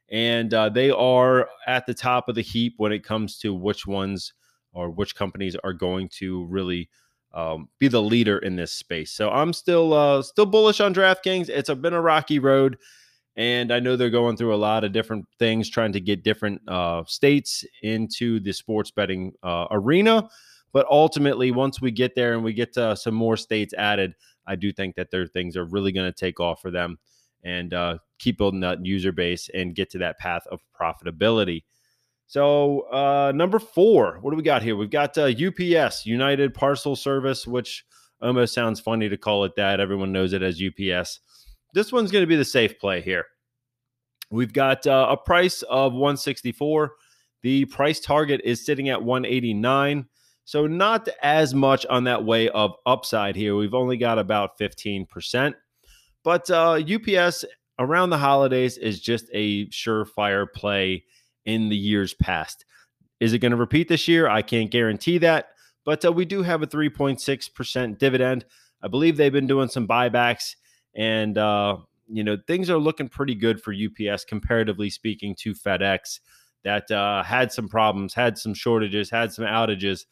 And 0.10 0.54
uh, 0.54 0.70
they 0.70 0.90
are 0.90 1.50
at 1.68 1.86
the 1.86 1.94
top 1.94 2.30
of 2.30 2.36
the 2.36 2.42
heap 2.42 2.76
when 2.78 2.92
it 2.92 3.04
comes 3.04 3.38
to 3.40 3.54
which 3.54 3.86
ones 3.86 4.34
or 4.72 4.90
which 4.90 5.16
companies 5.16 5.56
are 5.64 5.74
going 5.74 6.10
to 6.20 6.46
really 6.46 6.90
um, 7.34 7.70
be 7.80 7.88
the 7.88 8.02
leader 8.02 8.38
in 8.40 8.56
this 8.56 8.72
space. 8.72 9.12
So 9.12 9.30
I'm 9.30 9.54
still 9.54 9.94
uh, 9.94 10.22
still 10.22 10.46
bullish 10.46 10.80
on 10.80 10.94
DraftKings. 10.94 11.50
It's 11.50 11.74
been 11.74 11.94
a 11.94 12.02
rocky 12.02 12.40
road, 12.40 12.78
and 13.36 13.72
I 13.72 13.80
know 13.80 13.96
they're 13.96 14.10
going 14.10 14.38
through 14.38 14.54
a 14.54 14.58
lot 14.58 14.84
of 14.84 14.92
different 14.92 15.26
things, 15.40 15.70
trying 15.70 15.94
to 15.94 16.02
get 16.02 16.24
different 16.24 16.62
uh, 16.68 17.04
states 17.06 17.66
into 17.84 18.40
the 18.40 18.52
sports 18.54 18.92
betting 18.92 19.34
uh, 19.44 19.68
arena. 19.72 20.28
But 20.74 20.86
ultimately, 20.90 21.52
once 21.52 21.82
we 21.82 21.92
get 21.92 22.16
there 22.16 22.34
and 22.34 22.44
we 22.44 22.54
get 22.54 22.74
to 22.74 22.96
some 22.96 23.16
more 23.16 23.38
states 23.38 23.74
added, 23.74 24.14
I 24.46 24.56
do 24.56 24.72
think 24.72 24.96
that 24.96 25.12
their 25.12 25.28
things 25.28 25.56
are 25.58 25.66
really 25.66 25.92
going 25.92 26.12
to 26.12 26.18
take 26.18 26.40
off 26.40 26.62
for 26.62 26.72
them 26.72 26.98
and 27.44 27.74
uh, 27.74 27.98
keep 28.20 28.38
building 28.38 28.60
that 28.62 28.86
user 28.86 29.12
base 29.12 29.50
and 29.54 29.76
get 29.76 29.90
to 29.92 29.98
that 30.00 30.18
path 30.20 30.46
of 30.52 30.60
profitability. 30.80 31.64
So, 32.28 32.82
uh, 32.92 33.32
number 33.34 33.58
four, 33.58 34.20
what 34.22 34.32
do 34.32 34.38
we 34.38 34.44
got 34.44 34.62
here? 34.62 34.76
We've 34.76 34.90
got 34.90 35.18
uh, 35.18 35.32
UPS, 35.32 36.06
United 36.06 36.54
Parcel 36.54 36.98
Service, 36.98 37.48
which 37.48 37.86
almost 38.22 38.54
sounds 38.54 38.82
funny 38.82 39.08
to 39.08 39.16
call 39.16 39.46
it 39.46 39.56
that. 39.56 39.80
Everyone 39.80 40.12
knows 40.12 40.34
it 40.34 40.44
as 40.44 40.62
UPS. 40.62 41.22
This 41.74 41.94
one's 41.94 42.12
going 42.12 42.24
to 42.24 42.28
be 42.28 42.36
the 42.36 42.44
safe 42.44 42.80
play 42.80 43.00
here. 43.00 43.24
We've 44.30 44.52
got 44.52 44.86
uh, 44.86 45.08
a 45.10 45.16
price 45.16 45.62
of 45.64 45.94
164. 45.94 46.92
The 47.44 47.64
price 47.66 48.02
target 48.02 48.42
is 48.44 48.66
sitting 48.66 48.90
at 48.90 49.02
189. 49.02 50.08
So, 50.44 50.68
not 50.68 51.08
as 51.24 51.54
much 51.54 51.86
on 51.86 52.04
that 52.06 52.26
way 52.26 52.50
of 52.50 52.74
upside 52.86 53.38
here. 53.38 53.56
We've 53.56 53.74
only 53.74 53.96
got 53.96 54.20
about 54.20 54.60
15%. 54.60 55.54
But 56.26 56.50
uh, 56.50 56.82
UPS 56.82 57.46
around 57.80 58.10
the 58.10 58.18
holidays 58.18 58.78
is 58.78 59.00
just 59.00 59.30
a 59.32 59.68
surefire 59.68 60.46
play 60.54 61.06
in 61.48 61.70
the 61.70 61.78
years 61.78 62.14
past. 62.14 62.66
Is 63.20 63.34
it 63.34 63.40
going 63.40 63.52
to 63.52 63.58
repeat 63.58 63.88
this 63.88 64.08
year? 64.08 64.28
I 64.28 64.44
can't 64.44 64.70
guarantee 64.70 65.18
that, 65.20 65.48
but 65.86 66.06
uh, 66.06 66.12
we 66.12 66.26
do 66.26 66.44
have 66.44 66.62
a 66.62 66.68
3.6% 66.68 67.98
dividend. 67.98 68.46
I 68.84 68.90
believe 68.90 69.18
they've 69.18 69.34
been 69.34 69.48
doing 69.48 69.70
some 69.70 69.88
buybacks, 69.88 70.56
and 70.96 71.36
uh, 71.36 71.78
you 72.08 72.24
know 72.24 72.38
things 72.46 72.70
are 72.70 72.78
looking 72.78 73.10
pretty 73.10 73.34
good 73.34 73.60
for 73.60 73.74
UPS 73.74 74.26
comparatively 74.26 74.92
speaking 74.92 75.34
to 75.40 75.54
FedEx, 75.54 76.20
that 76.64 76.92
uh, 76.92 77.24
had 77.24 77.52
some 77.52 77.68
problems, 77.68 78.14
had 78.14 78.38
some 78.38 78.54
shortages, 78.54 79.10
had 79.10 79.34
some 79.34 79.46
outages. 79.46 80.06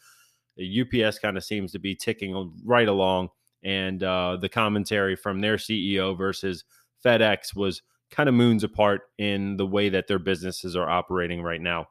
UPS 0.58 1.20
kind 1.20 1.38
of 1.38 1.44
seems 1.44 1.74
to 1.74 1.80
be 1.80 1.94
ticking 1.94 2.54
right 2.64 2.88
along, 2.88 3.30
and 3.62 4.02
uh, 4.02 4.38
the 4.40 4.50
commentary 4.50 5.16
from 5.16 5.42
their 5.42 5.58
CEO 5.58 6.18
versus 6.18 6.64
FedEx 7.06 7.56
was 7.56 7.84
kind 8.12 8.30
of 8.30 8.36
moons 8.36 8.64
apart 8.64 9.02
in 9.18 9.58
the 9.58 9.66
way 9.66 9.90
that 9.90 10.08
their 10.08 10.20
businesses 10.20 10.76
are 10.76 10.90
operating 10.90 11.42
right 11.42 11.62
now. 11.62 11.88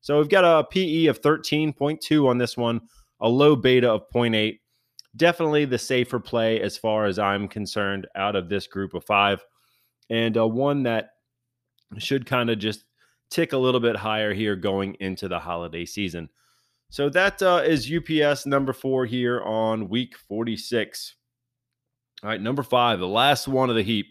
So 0.00 0.18
we've 0.18 0.28
got 0.28 0.44
a 0.44 0.64
PE 0.64 1.06
of 1.06 1.20
13.2 1.20 2.28
on 2.28 2.38
this 2.38 2.56
one, 2.56 2.80
a 3.20 3.28
low 3.28 3.56
beta 3.56 3.90
of 3.90 4.08
0.8. 4.14 4.58
Definitely 5.16 5.64
the 5.64 5.78
safer 5.78 6.20
play 6.20 6.60
as 6.60 6.76
far 6.76 7.06
as 7.06 7.18
I'm 7.18 7.48
concerned 7.48 8.06
out 8.14 8.36
of 8.36 8.48
this 8.48 8.66
group 8.66 8.94
of 8.94 9.04
five, 9.04 9.44
and 10.10 10.36
uh, 10.36 10.46
one 10.46 10.84
that 10.84 11.10
should 11.98 12.26
kind 12.26 12.50
of 12.50 12.58
just 12.58 12.84
tick 13.30 13.52
a 13.52 13.58
little 13.58 13.80
bit 13.80 13.96
higher 13.96 14.32
here 14.32 14.56
going 14.56 14.96
into 15.00 15.28
the 15.28 15.38
holiday 15.38 15.84
season. 15.84 16.28
So 16.90 17.08
that 17.10 17.42
uh, 17.42 17.62
is 17.64 17.90
UPS 17.90 18.46
number 18.46 18.72
four 18.72 19.06
here 19.06 19.40
on 19.42 19.88
week 19.88 20.16
46. 20.28 21.14
All 22.22 22.30
right, 22.30 22.40
number 22.40 22.62
five, 22.62 22.98
the 22.98 23.08
last 23.08 23.48
one 23.48 23.70
of 23.70 23.76
the 23.76 23.82
heap. 23.82 24.06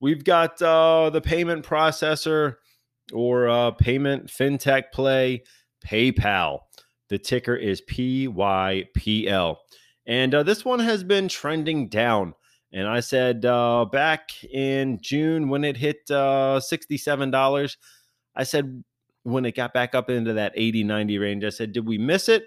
We've 0.00 0.24
got 0.24 0.60
uh, 0.60 1.10
the 1.10 1.20
payment 1.20 1.64
processor 1.64 2.56
or 3.12 3.48
uh, 3.48 3.70
payment 3.72 4.26
fintech 4.26 4.92
play, 4.92 5.44
PayPal. 5.86 6.60
The 7.08 7.18
ticker 7.18 7.54
is 7.54 7.82
PYPL. 7.82 9.56
And 10.06 10.34
uh, 10.34 10.42
this 10.42 10.64
one 10.64 10.80
has 10.80 11.02
been 11.02 11.28
trending 11.28 11.88
down. 11.88 12.34
And 12.72 12.86
I 12.88 13.00
said 13.00 13.44
uh, 13.44 13.86
back 13.86 14.44
in 14.44 14.98
June 15.00 15.48
when 15.48 15.64
it 15.64 15.76
hit 15.76 15.98
uh, 16.10 16.60
$67, 16.60 17.76
I 18.34 18.42
said 18.42 18.84
when 19.22 19.44
it 19.44 19.54
got 19.54 19.72
back 19.72 19.94
up 19.94 20.10
into 20.10 20.34
that 20.34 20.52
80, 20.54 20.84
90 20.84 21.18
range, 21.18 21.44
I 21.44 21.48
said, 21.48 21.72
did 21.72 21.86
we 21.86 21.98
miss 21.98 22.28
it? 22.28 22.46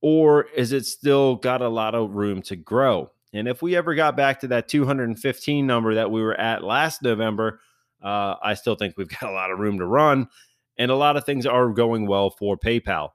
Or 0.00 0.44
is 0.54 0.72
it 0.72 0.86
still 0.86 1.36
got 1.36 1.60
a 1.60 1.68
lot 1.68 1.94
of 1.94 2.14
room 2.14 2.40
to 2.42 2.56
grow? 2.56 3.10
And 3.32 3.46
if 3.46 3.60
we 3.60 3.76
ever 3.76 3.94
got 3.94 4.16
back 4.16 4.40
to 4.40 4.48
that 4.48 4.68
215 4.68 5.66
number 5.66 5.94
that 5.94 6.10
we 6.10 6.22
were 6.22 6.38
at 6.38 6.64
last 6.64 7.02
November, 7.02 7.60
uh, 8.02 8.34
I 8.42 8.54
still 8.54 8.74
think 8.74 8.94
we've 8.96 9.08
got 9.20 9.30
a 9.30 9.32
lot 9.32 9.50
of 9.50 9.58
room 9.58 9.78
to 9.78 9.86
run. 9.86 10.28
And 10.78 10.90
a 10.90 10.96
lot 10.96 11.16
of 11.16 11.24
things 11.24 11.44
are 11.44 11.68
going 11.70 12.06
well 12.06 12.30
for 12.30 12.56
PayPal. 12.56 13.10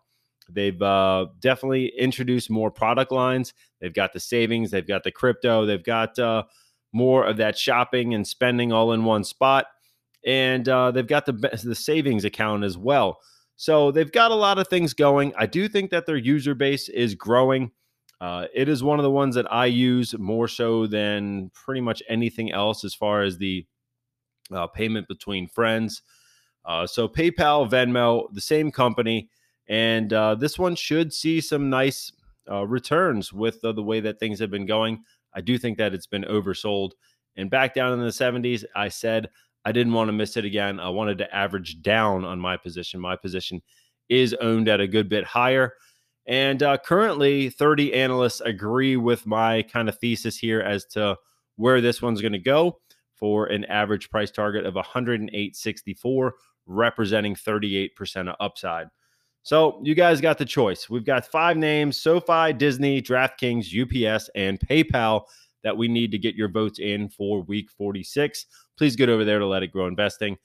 They've 0.50 0.82
uh, 0.82 1.28
definitely 1.40 1.94
introduced 1.98 2.50
more 2.50 2.70
product 2.70 3.12
lines. 3.12 3.54
They've 3.80 3.94
got 3.94 4.14
the 4.14 4.20
savings, 4.20 4.72
they've 4.72 4.88
got 4.88 5.04
the 5.04 5.12
crypto, 5.12 5.66
they've 5.66 5.84
got 5.84 6.20
uh, 6.20 6.44
more 6.92 7.26
of 7.26 7.38
that 7.38 7.58
shopping 7.58 8.14
and 8.14 8.28
spending 8.28 8.72
all 8.74 8.92
in 8.92 9.06
one 9.06 9.24
spot. 9.24 9.68
And 10.26 10.68
uh, 10.68 10.92
they've 10.92 11.08
got 11.08 11.26
the, 11.26 11.34
the 11.64 11.76
savings 11.76 12.26
account 12.26 12.64
as 12.64 12.78
well. 12.78 13.20
So 13.56 13.92
they've 13.92 14.12
got 14.12 14.32
a 14.32 14.36
lot 14.36 14.58
of 14.58 14.68
things 14.68 14.94
going. 14.94 15.34
I 15.38 15.46
do 15.46 15.68
think 15.68 15.92
that 15.92 16.06
their 16.06 16.18
user 16.18 16.56
base 16.56 16.90
is 16.90 17.16
growing. 17.16 17.72
Uh, 18.24 18.48
it 18.54 18.70
is 18.70 18.82
one 18.82 19.00
of 19.00 19.04
the 19.04 19.12
ones 19.12 19.36
that 19.36 19.52
I 19.52 19.66
use 19.66 20.18
more 20.18 20.48
so 20.48 20.88
than 20.88 21.52
pretty 21.54 21.82
much 21.82 22.02
anything 22.08 22.54
else 22.54 22.86
as 22.86 22.94
far 22.94 23.22
as 23.22 23.38
the 23.38 23.66
uh, 24.50 24.66
payment 24.68 25.10
between 25.10 25.46
friends. 25.46 26.04
Uh, 26.64 26.88
so 26.88 27.06
PayPal, 27.06 27.70
Venmo, 27.70 28.34
the 28.34 28.40
same 28.40 28.72
company, 28.72 29.30
and 29.68 30.14
uh, 30.14 30.36
this 30.36 30.58
one 30.58 30.74
should 30.74 31.14
see 31.14 31.42
some 31.42 31.70
nice 31.70 32.14
uh, 32.50 32.66
returns 32.66 33.34
with 33.34 33.60
the 33.60 33.74
way 33.74 34.00
that 34.00 34.22
things 34.22 34.40
have 34.40 34.50
been 34.50 34.66
going. 34.66 35.04
I 35.34 35.42
do 35.42 35.58
think 35.58 35.78
that 35.80 35.94
it's 35.94 36.08
been 36.08 36.24
oversold. 36.24 36.92
And 37.36 37.50
back 37.50 37.74
down 37.74 37.92
in 37.92 38.00
the 38.00 38.06
70s, 38.06 38.64
I 38.74 38.88
said 38.88 39.28
I 39.66 39.74
didn't 39.74 39.92
want 39.92 40.08
to 40.08 40.14
miss 40.14 40.38
it 40.38 40.46
again. 40.46 40.80
I 40.80 40.88
wanted 40.88 41.18
to 41.18 41.36
average 41.36 41.82
down 41.82 42.24
on 42.24 42.40
my 42.40 42.56
position. 42.56 43.02
My 43.02 43.18
position 43.18 43.62
is 44.08 44.34
owned 44.36 44.70
at 44.70 44.80
a 44.80 44.88
good 44.88 45.10
bit 45.10 45.26
higher. 45.26 45.74
And 46.26 46.64
uh, 46.64 46.78
currently, 46.78 47.50
30 47.50 47.94
analysts 47.94 48.42
agree 48.42 48.96
with 48.96 49.26
my 49.26 49.64
kind 49.64 49.90
of 49.90 49.98
thesis 50.00 50.38
here 50.38 50.62
as 50.62 50.86
to 50.86 51.18
where 51.58 51.82
this 51.82 52.02
one's 52.02 52.22
going 52.22 52.34
to 52.34 52.40
go 52.40 52.80
for 53.16 53.48
an 53.48 53.66
average 53.66 54.10
price 54.10 54.32
target 54.32 54.66
of 54.66 54.76
108.64, 54.76 56.32
representing 56.66 57.36
38% 57.36 58.30
of 58.30 58.36
upside. 58.40 58.88
So 59.44 59.82
you 59.84 59.94
guys 59.94 60.22
got 60.22 60.38
the 60.38 60.46
choice. 60.46 60.90
We've 60.90 61.06
got 61.06 61.26
five 61.26 61.58
names 61.58 62.00
SoFi, 62.00 62.54
Disney, 62.54 63.02
DraftKings, 63.02 63.68
UPS, 63.74 64.30
and 64.36 64.60
PayPal 64.60 65.24
that 65.64 65.76
we 65.76 65.88
need 65.88 66.12
to 66.12 66.18
get 66.18 66.36
your 66.36 66.50
votes 66.50 66.80
in 66.80 67.10
for 67.10 67.42
week 67.44 67.70
46. 67.70 68.46
Please 68.78 68.96
get 68.96 69.10
over 69.10 69.26
there 69.26 69.40
to 69.40 69.46
Let 69.46 69.64
It 69.64 69.72
Grow 69.72 69.88
Investing 69.88 70.38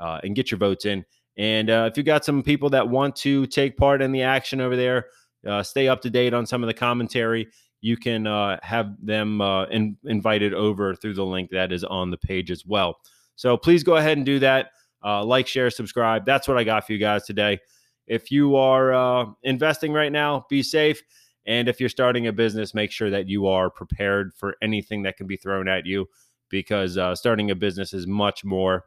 uh, 0.00 0.20
and 0.24 0.34
get 0.34 0.50
your 0.50 0.58
votes 0.58 0.86
in. 0.86 1.04
And 1.36 1.68
uh, 1.68 1.88
if 1.90 1.98
you 1.98 2.02
got 2.02 2.24
some 2.24 2.42
people 2.42 2.70
that 2.70 2.88
want 2.88 3.14
to 3.16 3.46
take 3.46 3.76
part 3.76 4.00
in 4.00 4.10
the 4.10 4.22
action 4.22 4.60
over 4.60 4.74
there, 4.74 5.06
uh, 5.46 5.62
stay 5.62 5.88
up 5.88 6.00
to 6.02 6.10
date 6.10 6.34
on 6.34 6.46
some 6.46 6.62
of 6.62 6.66
the 6.66 6.74
commentary, 6.74 7.48
you 7.80 7.96
can 7.96 8.26
uh, 8.26 8.58
have 8.62 8.94
them 9.00 9.40
uh, 9.40 9.64
in, 9.66 9.96
invited 10.04 10.54
over 10.54 10.94
through 10.94 11.14
the 11.14 11.24
link 11.24 11.50
that 11.50 11.72
is 11.72 11.84
on 11.84 12.10
the 12.10 12.16
page 12.16 12.50
as 12.50 12.64
well. 12.66 12.96
So 13.36 13.56
please 13.56 13.82
go 13.82 13.96
ahead 13.96 14.16
and 14.16 14.26
do 14.26 14.38
that. 14.40 14.70
Uh, 15.04 15.24
like, 15.24 15.46
share, 15.46 15.70
subscribe. 15.70 16.24
That's 16.24 16.48
what 16.48 16.58
I 16.58 16.64
got 16.64 16.86
for 16.86 16.92
you 16.92 16.98
guys 16.98 17.24
today. 17.24 17.60
If 18.06 18.30
you 18.30 18.56
are 18.56 18.92
uh, 18.92 19.26
investing 19.42 19.92
right 19.92 20.10
now, 20.10 20.46
be 20.48 20.62
safe. 20.62 21.02
And 21.46 21.68
if 21.68 21.78
you're 21.78 21.88
starting 21.88 22.26
a 22.26 22.32
business, 22.32 22.74
make 22.74 22.90
sure 22.90 23.10
that 23.10 23.28
you 23.28 23.46
are 23.46 23.70
prepared 23.70 24.32
for 24.34 24.56
anything 24.62 25.02
that 25.02 25.16
can 25.16 25.26
be 25.26 25.36
thrown 25.36 25.68
at 25.68 25.86
you 25.86 26.08
because 26.48 26.96
uh, 26.96 27.14
starting 27.14 27.50
a 27.50 27.54
business 27.54 27.92
is 27.92 28.06
much 28.06 28.44
more 28.44 28.84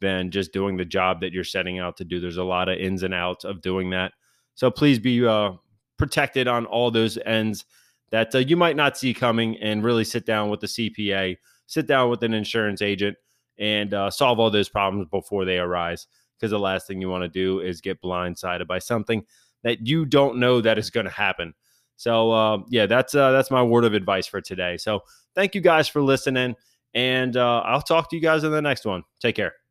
than 0.00 0.30
just 0.30 0.52
doing 0.52 0.76
the 0.76 0.84
job 0.84 1.20
that 1.20 1.32
you're 1.32 1.44
setting 1.44 1.78
out 1.78 1.96
to 1.96 2.04
do. 2.04 2.20
There's 2.20 2.36
a 2.36 2.44
lot 2.44 2.68
of 2.68 2.78
ins 2.78 3.02
and 3.02 3.14
outs 3.14 3.44
of 3.44 3.62
doing 3.62 3.90
that. 3.90 4.12
So 4.54 4.70
please 4.70 4.98
be 4.98 5.26
uh, 5.26 5.52
protected 5.96 6.48
on 6.48 6.66
all 6.66 6.90
those 6.90 7.18
ends 7.24 7.64
that 8.10 8.34
uh, 8.34 8.38
you 8.38 8.56
might 8.56 8.76
not 8.76 8.96
see 8.96 9.14
coming 9.14 9.56
and 9.58 9.84
really 9.84 10.04
sit 10.04 10.26
down 10.26 10.50
with 10.50 10.60
the 10.60 10.66
CPA, 10.66 11.36
sit 11.66 11.86
down 11.86 12.10
with 12.10 12.22
an 12.22 12.34
insurance 12.34 12.82
agent, 12.82 13.16
and 13.58 13.94
uh, 13.94 14.10
solve 14.10 14.38
all 14.38 14.50
those 14.50 14.68
problems 14.68 15.06
before 15.10 15.44
they 15.44 15.58
arise 15.58 16.06
because 16.36 16.50
the 16.50 16.58
last 16.58 16.86
thing 16.86 17.00
you 17.00 17.08
want 17.08 17.22
to 17.22 17.28
do 17.28 17.60
is 17.60 17.80
get 17.80 18.02
blindsided 18.02 18.66
by 18.66 18.78
something 18.78 19.24
that 19.62 19.86
you 19.86 20.04
don't 20.04 20.38
know 20.38 20.60
that 20.60 20.78
is 20.78 20.90
going 20.90 21.06
to 21.06 21.12
happen. 21.12 21.54
So 21.96 22.32
uh, 22.32 22.58
yeah, 22.68 22.86
that's 22.86 23.14
uh, 23.14 23.30
that's 23.30 23.50
my 23.50 23.62
word 23.62 23.84
of 23.84 23.94
advice 23.94 24.26
for 24.26 24.40
today. 24.40 24.76
So 24.76 25.00
thank 25.34 25.54
you 25.54 25.60
guys 25.60 25.88
for 25.88 26.02
listening, 26.02 26.56
and 26.92 27.36
uh, 27.36 27.60
I'll 27.60 27.82
talk 27.82 28.10
to 28.10 28.16
you 28.16 28.22
guys 28.22 28.44
in 28.44 28.50
the 28.50 28.62
next 28.62 28.84
one. 28.84 29.04
Take 29.20 29.36
care. 29.36 29.63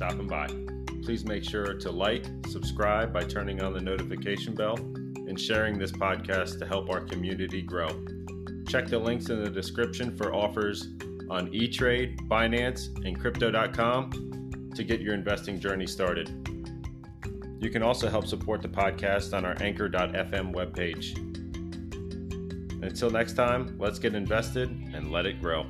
Stopping 0.00 0.26
by. 0.26 0.46
Please 1.02 1.26
make 1.26 1.44
sure 1.44 1.74
to 1.74 1.90
like, 1.90 2.24
subscribe 2.48 3.12
by 3.12 3.22
turning 3.22 3.60
on 3.60 3.74
the 3.74 3.80
notification 3.82 4.54
bell, 4.54 4.76
and 4.78 5.38
sharing 5.38 5.78
this 5.78 5.92
podcast 5.92 6.58
to 6.58 6.66
help 6.66 6.88
our 6.88 7.02
community 7.02 7.60
grow. 7.60 7.88
Check 8.66 8.86
the 8.86 8.98
links 8.98 9.28
in 9.28 9.44
the 9.44 9.50
description 9.50 10.16
for 10.16 10.34
offers 10.34 10.88
on 11.28 11.50
eTrade, 11.50 12.18
Binance, 12.28 12.86
and 13.04 13.20
Crypto.com 13.20 14.70
to 14.74 14.84
get 14.84 15.02
your 15.02 15.12
investing 15.12 15.60
journey 15.60 15.86
started. 15.86 16.30
You 17.60 17.68
can 17.68 17.82
also 17.82 18.08
help 18.08 18.26
support 18.26 18.62
the 18.62 18.68
podcast 18.68 19.36
on 19.36 19.44
our 19.44 19.54
Anchor.fm 19.60 20.54
webpage. 20.54 21.14
Until 22.82 23.10
next 23.10 23.34
time, 23.34 23.76
let's 23.78 23.98
get 23.98 24.14
invested 24.14 24.70
and 24.94 25.12
let 25.12 25.26
it 25.26 25.42
grow. 25.42 25.66